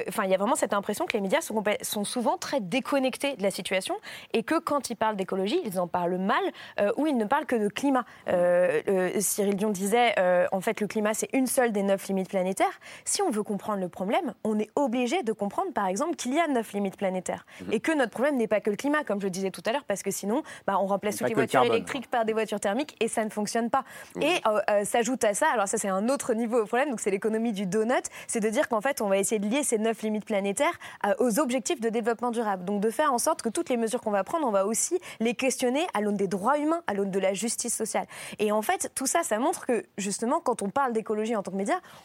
[0.08, 3.44] enfin, il y a vraiment cette impression que les médias sont, souvent très déconnectés de
[3.44, 3.96] la situation
[4.34, 6.42] et que quand ils parlent d'écologie, ils en parlent mal
[6.80, 8.06] euh, ou ils ne parlent que de climat.
[8.28, 10.16] Euh, euh, Cyril Dion disait,
[10.52, 12.80] en fait, le climat, c'est une seule des neuf limites planétaires.
[13.06, 16.40] Si on veut comprendre le problème, on est obligé de comprendre, par exemple, qu'il y
[16.40, 19.28] a neuf limites planétaires et que notre problème n'est pas que le climat, comme je
[19.28, 22.26] disais tout à l'heure, parce que sinon, bah, on remplace toutes les voitures électriques par
[22.26, 23.84] des voitures thermiques et ça ne fonctionne pas.
[24.22, 24.42] Et
[24.86, 27.66] s'ajoute à ça, alors ça, c'est un autre niveau au problème, donc c'est l'économie du
[27.66, 30.78] donut, c'est de dire qu'en fait, on va essayer de lier ces neuf limites planétaires
[31.20, 32.66] aux objectifs de développement durable.
[32.66, 35.00] Donc de faire en sorte que toutes les mesures qu'on va prendre, on va aussi
[35.20, 38.06] les questionner à l'aune des droits humains, à l'aune de la justice sociale.
[38.40, 41.52] Et en fait, tout ça, ça montre que justement, quand on parle d'écologie en tant
[41.52, 41.57] que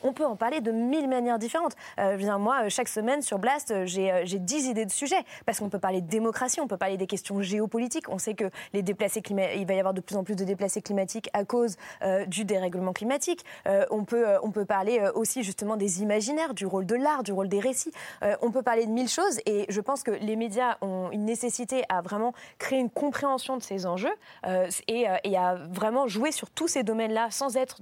[0.03, 1.74] on peut en parler de mille manières différentes.
[1.98, 5.68] Euh, moi, chaque semaine sur Blast, euh, euh, j'ai dix idées de sujets parce qu'on
[5.68, 8.09] peut parler de démocratie, on peut parler des questions géopolitiques.
[8.09, 9.22] On sait que les déplacés
[9.57, 12.44] il va y avoir de plus en plus de déplacés climatiques à cause euh, du
[12.44, 13.44] dérèglement climatique.
[13.90, 17.48] on peut on peut parler aussi justement des imaginaires, du rôle de l'art, du rôle
[17.48, 17.92] des récits.
[18.40, 21.84] on peut parler de mille choses et je pense que les médias ont une nécessité
[21.88, 24.12] à vraiment créer une compréhension de ces enjeux
[24.46, 27.80] euh, et, euh, à vraiment jouer sur tous ces domaines-là sans être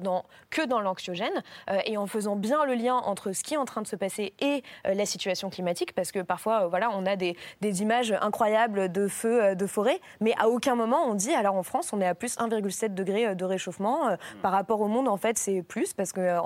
[0.50, 1.42] que dans l'anxiogène euh,
[1.84, 4.34] et en faisant bien le lien entre ce qui est en train de se passer
[4.40, 9.08] et la situation climatique parce que parfois voilà on a des, des images incroyables de
[9.08, 12.14] feux de forêt mais à aucun moment on dit alors en France on est à
[12.14, 16.38] plus 1,7 degré de réchauffement par rapport au monde en fait c'est plus parce que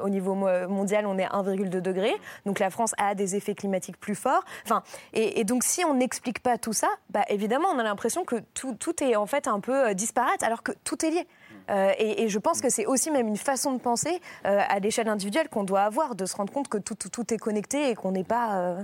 [0.00, 2.14] au niveau mondial on est à 1,2 degré
[2.44, 4.44] donc la France a des effets climatiques plus forts.
[4.64, 8.24] Enfin et, et donc si on n'explique pas tout ça, bah, évidemment, on a l'impression
[8.24, 11.26] que tout, tout, est en fait un peu euh, disparate, alors que tout est lié.
[11.68, 14.78] Euh, et, et, je pense que c'est aussi même une façon de penser euh, à
[14.78, 17.94] l'échelle individuelle qu'on doit avoir, de se rendre compte que tout, tout, est connecté et
[17.94, 18.76] qu'on n'est pas.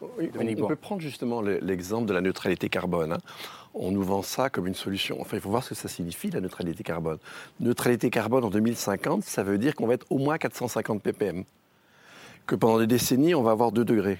[0.00, 3.12] on, peut prendre justement l'exemple de la neutralité carbone.
[3.12, 3.20] Hein.
[3.74, 5.20] On nous vend ça comme une solution.
[5.20, 7.18] Enfin, il faut voir ce que ça signifie, la neutralité carbone.
[7.60, 11.44] Neutralité carbone en 2050, ça veut dire qu'on va être au moins 450 ppm.
[12.46, 14.18] Que pendant des décennies, on va avoir 2 degrés.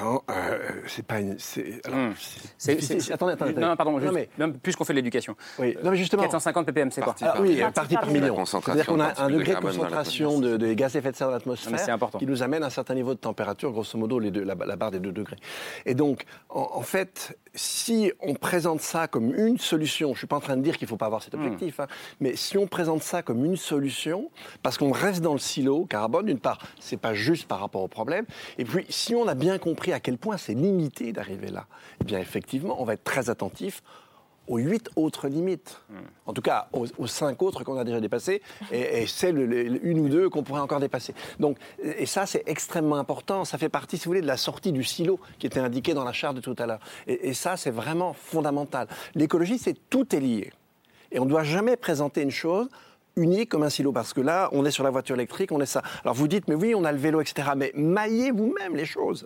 [0.00, 1.36] Non, euh, c'est pas une.
[1.84, 2.14] Alors, hmm.
[3.12, 4.28] attendez, attendez, Non, pardon, juste, mais...
[4.62, 5.36] puisqu'on fait de l'éducation.
[5.58, 6.22] Oui, non, mais justement.
[6.22, 8.44] 450 ppm, c'est quoi Oui, partie, par, million.
[8.44, 11.98] C'est-à-dire qu'on a un degré de concentration de, gaz à effet de serre dans l'atmosphère
[12.18, 14.90] qui nous amène à un certain niveau de température, grosso modo, les deux, la, barre
[14.90, 15.36] des 2 degrés.
[15.84, 20.36] Et donc, en, fait, si on présente ça comme une solution, je ne suis pas
[20.36, 21.42] en train de dire qu'il ne faut pas avoir cet hmm.
[21.42, 21.86] objectif, hein,
[22.20, 24.30] mais si on présente ça comme une solution,
[24.62, 27.88] parce qu'on reste dans le silo carbone, d'une part, c'est pas juste par rapport au
[27.88, 28.26] problème,
[28.58, 31.66] et puis si on a bien compris à quel point c'est limité d'arriver là,
[32.00, 33.82] eh bien effectivement, on va être très attentif
[34.48, 35.80] aux huit autres limites.
[35.88, 35.94] Hmm.
[36.26, 38.42] En tout cas, aux, cinq autres qu'on a déjà dépassées,
[38.72, 39.38] et, et celles,
[39.82, 41.14] une ou deux qu'on pourrait encore dépasser.
[41.40, 43.44] Donc, et ça, c'est extrêmement important.
[43.44, 46.04] Ça fait partie, si vous voulez, de la sortie du silo qui était indiqué dans
[46.04, 46.80] la charte de tout à l'heure.
[47.06, 48.88] Et, et ça, c'est vraiment fondamental.
[49.14, 50.52] L'écologie, c'est tout est lié.
[51.12, 52.68] Et on ne doit jamais présenter une chose
[53.18, 55.66] unique comme un silo, parce que là, on est sur la voiture électrique, on est
[55.66, 55.82] ça.
[56.02, 57.48] Alors vous dites, mais oui, on a le vélo, etc.
[57.56, 59.24] Mais maillez vous-même les choses.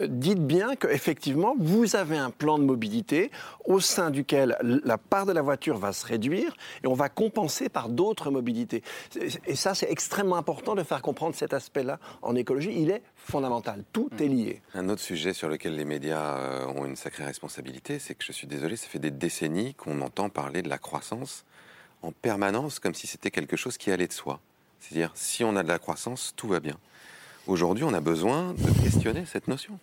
[0.00, 3.32] Euh, dites bien qu'effectivement, vous avez un plan de mobilité
[3.64, 6.54] au sein duquel la part de la voiture va se réduire
[6.84, 8.84] et on va compenser par d'autres mobilités.
[9.46, 12.72] Et ça, c'est extrêmement important de faire comprendre cet aspect-là en écologie.
[12.76, 13.82] Il est fondamental.
[13.92, 14.62] Tout est lié.
[14.74, 18.30] Un autre sujet sur lequel les médias euh, ont une sacrée responsabilité, c'est que je
[18.30, 21.44] suis désolé, ça fait des décennies qu'on entend parler de la croissance
[22.04, 24.40] en permanence comme si c'était quelque chose qui allait de soi.
[24.80, 26.76] C'est-à-dire, si on a de la croissance, tout va bien.
[27.46, 29.78] Aujourd'hui, on a besoin de questionner cette notion.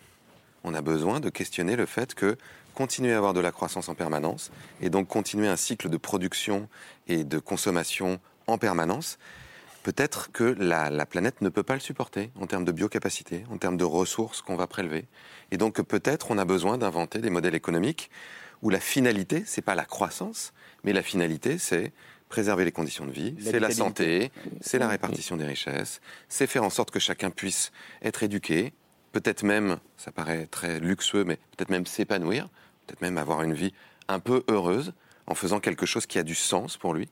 [0.63, 2.37] On a besoin de questionner le fait que
[2.75, 4.51] continuer à avoir de la croissance en permanence,
[4.81, 6.69] et donc continuer un cycle de production
[7.07, 9.17] et de consommation en permanence,
[9.83, 13.57] peut-être que la, la, planète ne peut pas le supporter en termes de biocapacité, en
[13.57, 15.05] termes de ressources qu'on va prélever.
[15.49, 18.09] Et donc peut-être on a besoin d'inventer des modèles économiques
[18.61, 20.53] où la finalité, c'est pas la croissance,
[20.83, 21.91] mais la finalité, c'est
[22.29, 24.31] préserver les conditions de vie, c'est la santé,
[24.61, 25.99] c'est la répartition des richesses,
[26.29, 28.73] c'est faire en sorte que chacun puisse être éduqué,
[29.11, 32.47] peut-être même, ça paraît très luxueux, mais peut-être même s'épanouir,
[32.87, 33.73] peut-être même avoir une vie
[34.07, 34.93] un peu heureuse
[35.27, 37.09] en faisant quelque chose qui a du sens pour lui.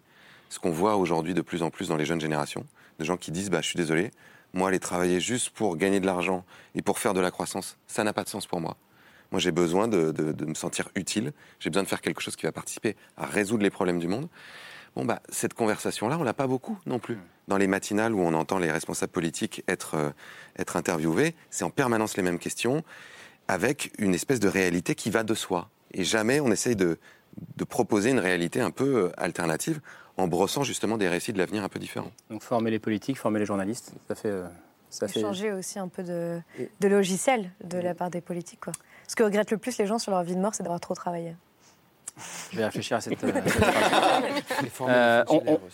[0.49, 2.65] Ce qu'on voit aujourd'hui de plus en plus dans les jeunes générations,
[2.97, 4.11] de gens qui disent bah, Je suis désolé,
[4.53, 6.43] moi, aller travailler juste pour gagner de l'argent
[6.75, 8.77] et pour faire de la croissance, ça n'a pas de sens pour moi.
[9.31, 10.13] Moi, j'ai besoin de,
[10.45, 11.33] me sentir utile.
[11.59, 14.27] J'ai besoin de faire quelque chose qui va participer à résoudre les problèmes du monde.
[14.95, 17.17] Bon, bah, cette conversation-là, on l'a pas beaucoup non plus.
[17.47, 20.09] Dans les matinales où on entend les responsables politiques être, euh,
[20.57, 22.83] être interviewés, c'est en permanence les mêmes questions,
[23.47, 25.69] avec une espèce de réalité qui va de soi.
[25.93, 26.97] Et jamais on essaye de,
[27.57, 29.79] de proposer une réalité un peu euh, alternative
[30.17, 32.11] en brossant justement des récits de l'avenir un peu différents.
[32.29, 34.29] Donc former les politiques, former les journalistes, ça fait...
[34.29, 34.47] Euh,
[34.89, 35.21] ça fait...
[35.21, 36.41] Changer aussi un peu de,
[36.79, 38.61] de logiciel de la part des politiques.
[38.61, 38.73] Quoi.
[39.09, 40.93] Ce que regrettent le plus les gens sur leur vie de mort, c'est d'avoir trop
[40.93, 41.33] travaillé.
[42.51, 43.31] Je vais réfléchir à cette, euh,
[44.81, 45.23] euh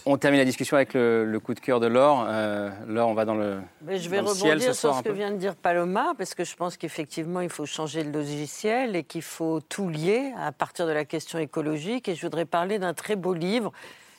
[0.06, 2.26] on, termine la discussion avec le, coup de cœur de Laure.
[2.30, 3.60] Euh, Laure, on va dans le.
[3.82, 6.78] Mais je vais rebondir sur ce que vient de dire Paloma, parce que je pense
[6.78, 11.04] qu'effectivement, il faut changer le logiciel et qu'il faut tout lier à partir de la
[11.04, 12.08] question écologique.
[12.08, 13.74] Et je voudrais parler d'un très beau livre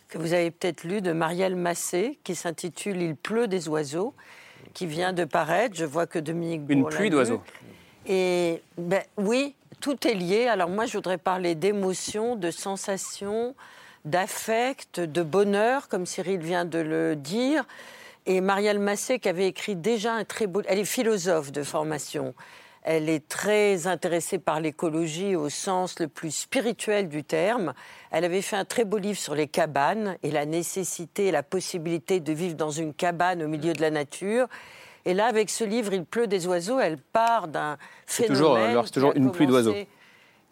[0.08, 4.14] que vous avez peut-être lu de Marielle Massé, qui s'intitule Il pleut des oiseaux,
[4.74, 5.74] qui vient de paraître.
[5.74, 7.40] Je vois que Dominique Une pluie d'oiseaux.
[8.06, 10.46] Et ben, oui, tout est lié.
[10.46, 13.54] Alors moi, je voudrais parler d'émotions, de sensations,
[14.04, 17.64] d'affect, de bonheur, comme Cyril vient de le dire.
[18.26, 20.62] Et Marielle Massé, qui avait écrit déjà un très beau...
[20.66, 22.34] Elle est philosophe de formation.
[22.82, 27.74] Elle est très intéressée par l'écologie au sens le plus spirituel du terme.
[28.12, 31.42] Elle avait fait un très beau livre sur les cabanes et la nécessité et la
[31.42, 34.46] possibilité de vivre dans une cabane au milieu de la nature.
[35.06, 38.82] Et là, avec ce livre, Il pleut des oiseaux, elle part d'un phénomène.
[38.84, 39.74] C'est toujours, une pluie d'oiseaux.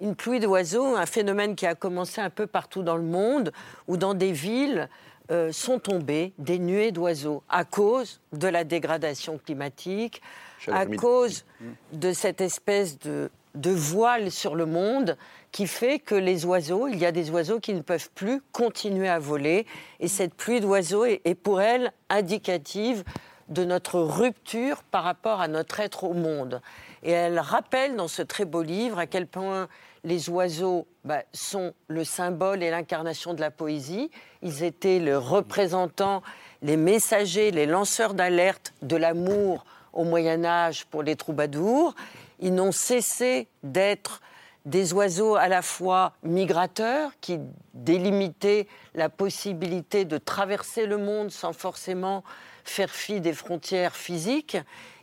[0.00, 3.52] Une pluie d'oiseaux, un phénomène qui a commencé un peu partout dans le monde,
[3.88, 4.88] où dans des villes
[5.30, 10.22] euh, sont tombées des nuées d'oiseaux à cause de la dégradation climatique,
[10.70, 11.44] à cause
[11.92, 15.16] de cette espèce de, de voile sur le monde
[15.52, 19.08] qui fait que les oiseaux, il y a des oiseaux qui ne peuvent plus continuer
[19.08, 19.66] à voler.
[20.00, 23.04] Et cette pluie d'oiseaux est, pour elle indicative
[23.48, 26.60] de notre rupture par rapport à notre être au monde.
[27.02, 29.68] Et elle rappelle dans ce très beau livre à quel point
[30.04, 34.10] les oiseaux bah, sont le symbole et l'incarnation de la poésie.
[34.42, 36.22] Ils étaient le représentant,
[36.62, 41.94] les messagers, les lanceurs d'alerte de l'amour au Moyen Âge pour les troubadours.
[42.40, 44.20] Ils n'ont cessé d'être
[44.64, 47.38] des oiseaux à la fois migrateurs qui
[47.74, 52.24] délimitaient la possibilité de traverser le monde sans forcément
[52.64, 54.56] faire fi des frontières physiques.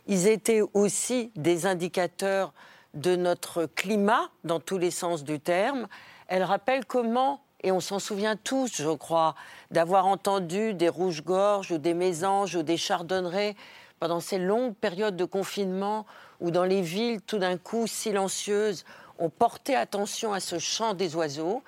[0.06, 2.52] Ils étaient aussi des indicateurs
[2.94, 5.88] de notre climat dans tous les sens du terme.
[6.28, 9.34] Elle rappelle comment, et on s'en souvient tous, je crois,
[9.70, 13.56] d'avoir entendu des rouges-gorges ou des mésanges ou des chardonnerets
[14.00, 16.06] pendant ces longues périodes de confinement
[16.40, 18.84] où dans les villes, tout d'un coup, silencieuses,
[19.18, 21.62] on portait attention à ce chant des oiseaux.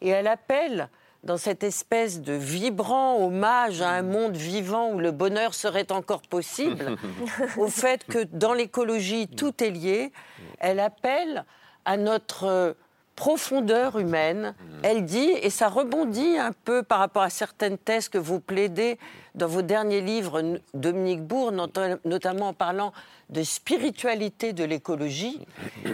[0.00, 0.88] Et elle appelle
[1.26, 6.22] dans cette espèce de vibrant hommage à un monde vivant où le bonheur serait encore
[6.22, 6.96] possible,
[7.58, 10.12] au fait que dans l'écologie, tout est lié.
[10.60, 11.44] Elle appelle
[11.84, 12.76] à notre
[13.16, 14.54] profondeur humaine.
[14.82, 18.98] Elle dit, et ça rebondit un peu par rapport à certaines thèses que vous plaidez
[19.34, 22.92] dans vos derniers livres, Dominique Bourg, notamment en parlant
[23.30, 25.40] de spiritualité de l'écologie.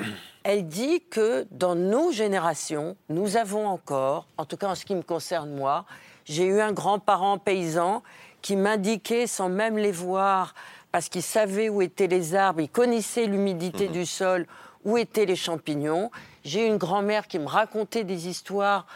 [0.44, 4.96] Elle dit que dans nos générations, nous avons encore, en tout cas en ce qui
[4.96, 5.84] me concerne moi,
[6.24, 8.02] j'ai eu un grand-parent paysan
[8.42, 10.54] qui m'indiquait, sans même les voir,
[10.90, 13.92] parce qu'il savait où étaient les arbres, il connaissait l'humidité mhm.
[13.92, 14.46] du sol,
[14.84, 16.10] où étaient les champignons.
[16.44, 18.86] J'ai une grand-mère qui me racontait des histoires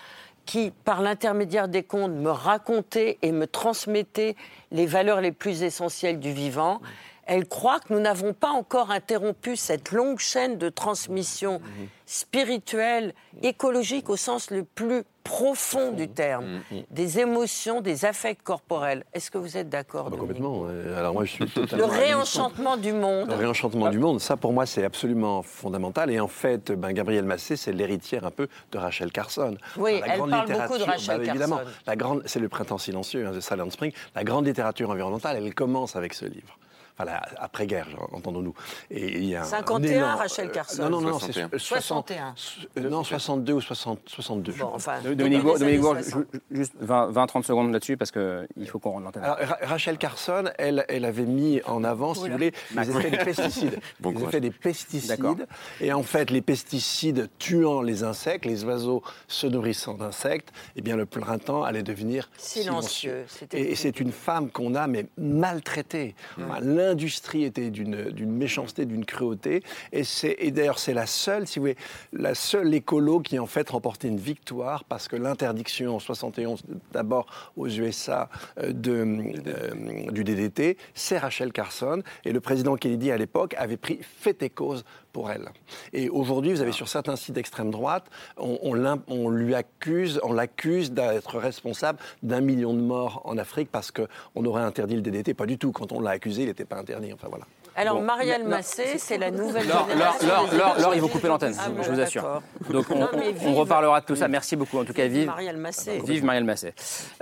[0.47, 4.37] qui, par l'intermédiaire des contes, me racontait et me transmettait
[4.71, 6.81] les valeurs les plus essentielles du vivant
[7.27, 11.61] elle croit que nous n'avons pas encore interrompu cette longue chaîne de transmission
[12.07, 16.61] spirituelle, écologique au sens le plus profond du terme,
[16.93, 19.05] des émotions, des affects corporels.
[19.13, 20.67] Est-ce que vous êtes d'accord ah, Complètement.
[20.97, 21.45] Alors moi, je suis
[21.77, 23.29] Le réenchantement du monde.
[23.29, 26.13] Le réenchantement du monde, ça pour moi, c'est absolument fondamental.
[26.13, 29.57] Et en fait, ben, Gabrielle Massé, c'est l'héritière un peu de Rachel Carson.
[29.77, 33.33] Oui, elle parle beaucoup de Rachel ben, évidemment, La grande, c'est le printemps silencieux hein,
[33.33, 33.93] de Silent Spring.
[34.15, 36.57] La grande littérature environnementale, elle commence avec ce livre
[36.99, 38.55] après-guerre, entendons-nous.
[38.91, 40.83] Et il y a 51, Rachel Carson.
[40.89, 42.35] Non, non, non, c'est 61.
[42.89, 44.53] non, 62 ou 60, 62.
[44.53, 45.43] Bon, enfin, Dominique
[46.51, 49.25] juste 20-30 secondes là-dessus, parce qu'il faut qu'on rende l'antenne.
[49.63, 53.81] Rachel Carson, elle, elle avait mis en avant, si vous voulez, les effets des pesticides.
[54.05, 55.47] les effets des pesticides.
[55.81, 60.97] Et en fait, les pesticides tuant les insectes, les oiseaux se nourrissant d'insectes, eh bien,
[60.97, 63.27] le printemps allait devenir silencieux.
[63.53, 66.15] Et, c'est une femme qu'on a, mais maltraitée.
[66.39, 66.43] Mmh
[66.87, 69.63] l'industrie était d'une méchanceté, d'une cruauté.
[69.93, 71.77] Et, d'ailleurs, c'est la seule, si vous voulez,
[72.13, 76.63] la seule écolo qui en fait remporté une victoire parce que l'interdiction en 71,
[76.93, 77.27] d'abord
[77.57, 78.29] aux USA
[78.59, 82.03] euh, euh, du DDT, c'est Rachel Carson.
[82.25, 84.85] Et le président Kennedy à l'époque avait pris fait et cause
[85.93, 88.07] Et aujourd'hui, vous avez sur certains sites d'extrême droite,
[88.37, 88.59] on,
[89.09, 94.45] on, lui accuse, on l'accuse d'être responsable d'un million de morts en Afrique parce qu'on
[94.45, 95.35] aurait interdit le DDT.
[95.35, 95.73] Pas du tout.
[95.73, 97.13] Quand on l'a accusé, il n'était pas interdit.
[97.13, 97.47] Enfin voilà.
[97.77, 100.29] Alors, Marielle Massé, c'est la nouvelle génération.
[100.79, 102.43] Laure, ils vont couper l'antenne, ah, je vous assure.
[102.71, 104.29] Donc, on, reparlera de tout ça.
[104.29, 104.79] Merci beaucoup.
[104.79, 106.01] En tout cas, vive Marielle Massé.
[106.05, 106.73] Vive Marielle Massé.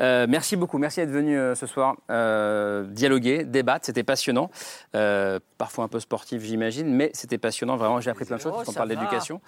[0.01, 0.79] Euh, merci beaucoup.
[0.79, 3.87] Merci d'être venu euh, ce soir euh, dialoguer, débattre.
[3.87, 4.51] C'était passionnant.
[4.93, 7.77] parfois un peu sportif, j'imagine, mais c'était passionnant.
[7.77, 8.65] Vraiment, j'ai appris plein de choses.
[8.67, 9.41] On parle d'éducation.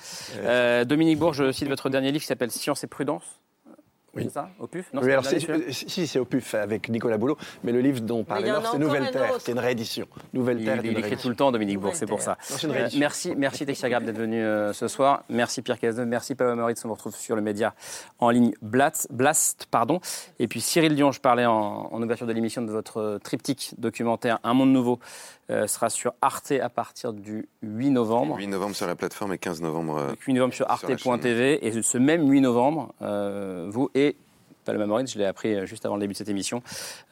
[0.85, 3.41] Dominique Bourges, je cite votre dernier livre qui s'appelle Science et prudence.
[4.17, 4.25] Oui.
[4.25, 7.73] C'est ça Au PUF non, oui, alors si, c'est au PUF avec Nicolas Boulot, mais
[7.73, 10.07] le livre dont parlait Laure, c'est Nouvelle Terre, c'est une réédition.
[10.33, 10.81] Nouvelle Terre.
[10.85, 12.39] Il, écrit tout le temps, Dominique Bourg, c'est pour ça.
[12.65, 15.23] Euh, merci, merci Texia Grab d'être venu euh, ce soir.
[15.29, 16.85] Merci Pierre Cazeneuve, merci Paolo Moritz.
[16.85, 17.75] On vous retrouve sur le média
[18.19, 20.01] en ligne Blast, Blast pardon.
[20.39, 24.39] Et puis Cyril Dion, je parlais en, en ouverture de l'émission de votre triptyque documentaire
[24.45, 24.99] Un monde nouveau
[25.51, 28.37] euh, sera sur Arte à partir du 8 novembre.
[28.37, 30.15] 8 novembre sur la plateforme et 15 novembre.
[30.27, 31.67] 8 novembre sur arte.tv.
[31.67, 32.95] Et ce même 8 novembre,
[33.71, 34.17] vous et
[34.67, 36.63] Paloma Moritz, je l'ai appris euh, juste avant le début de cette émission.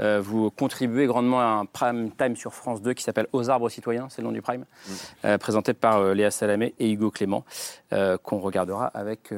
[0.01, 3.71] Euh, vous contribuez grandement à un prime time sur France 2 qui s'appelle Aux arbres
[3.71, 4.93] citoyens, c'est le nom du prime, mm.
[5.25, 7.45] euh, présenté par Léa Salamé et Hugo Clément,
[8.25, 9.33] qu'on regardera avec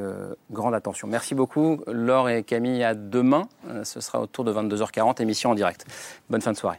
[0.51, 1.07] grande attention.
[1.07, 2.83] Merci beaucoup, Laure et Camille.
[2.83, 3.49] À demain.
[3.85, 5.85] ce sera autour de 22h40, émission en direct.
[6.31, 6.79] Bonne fin de soirée.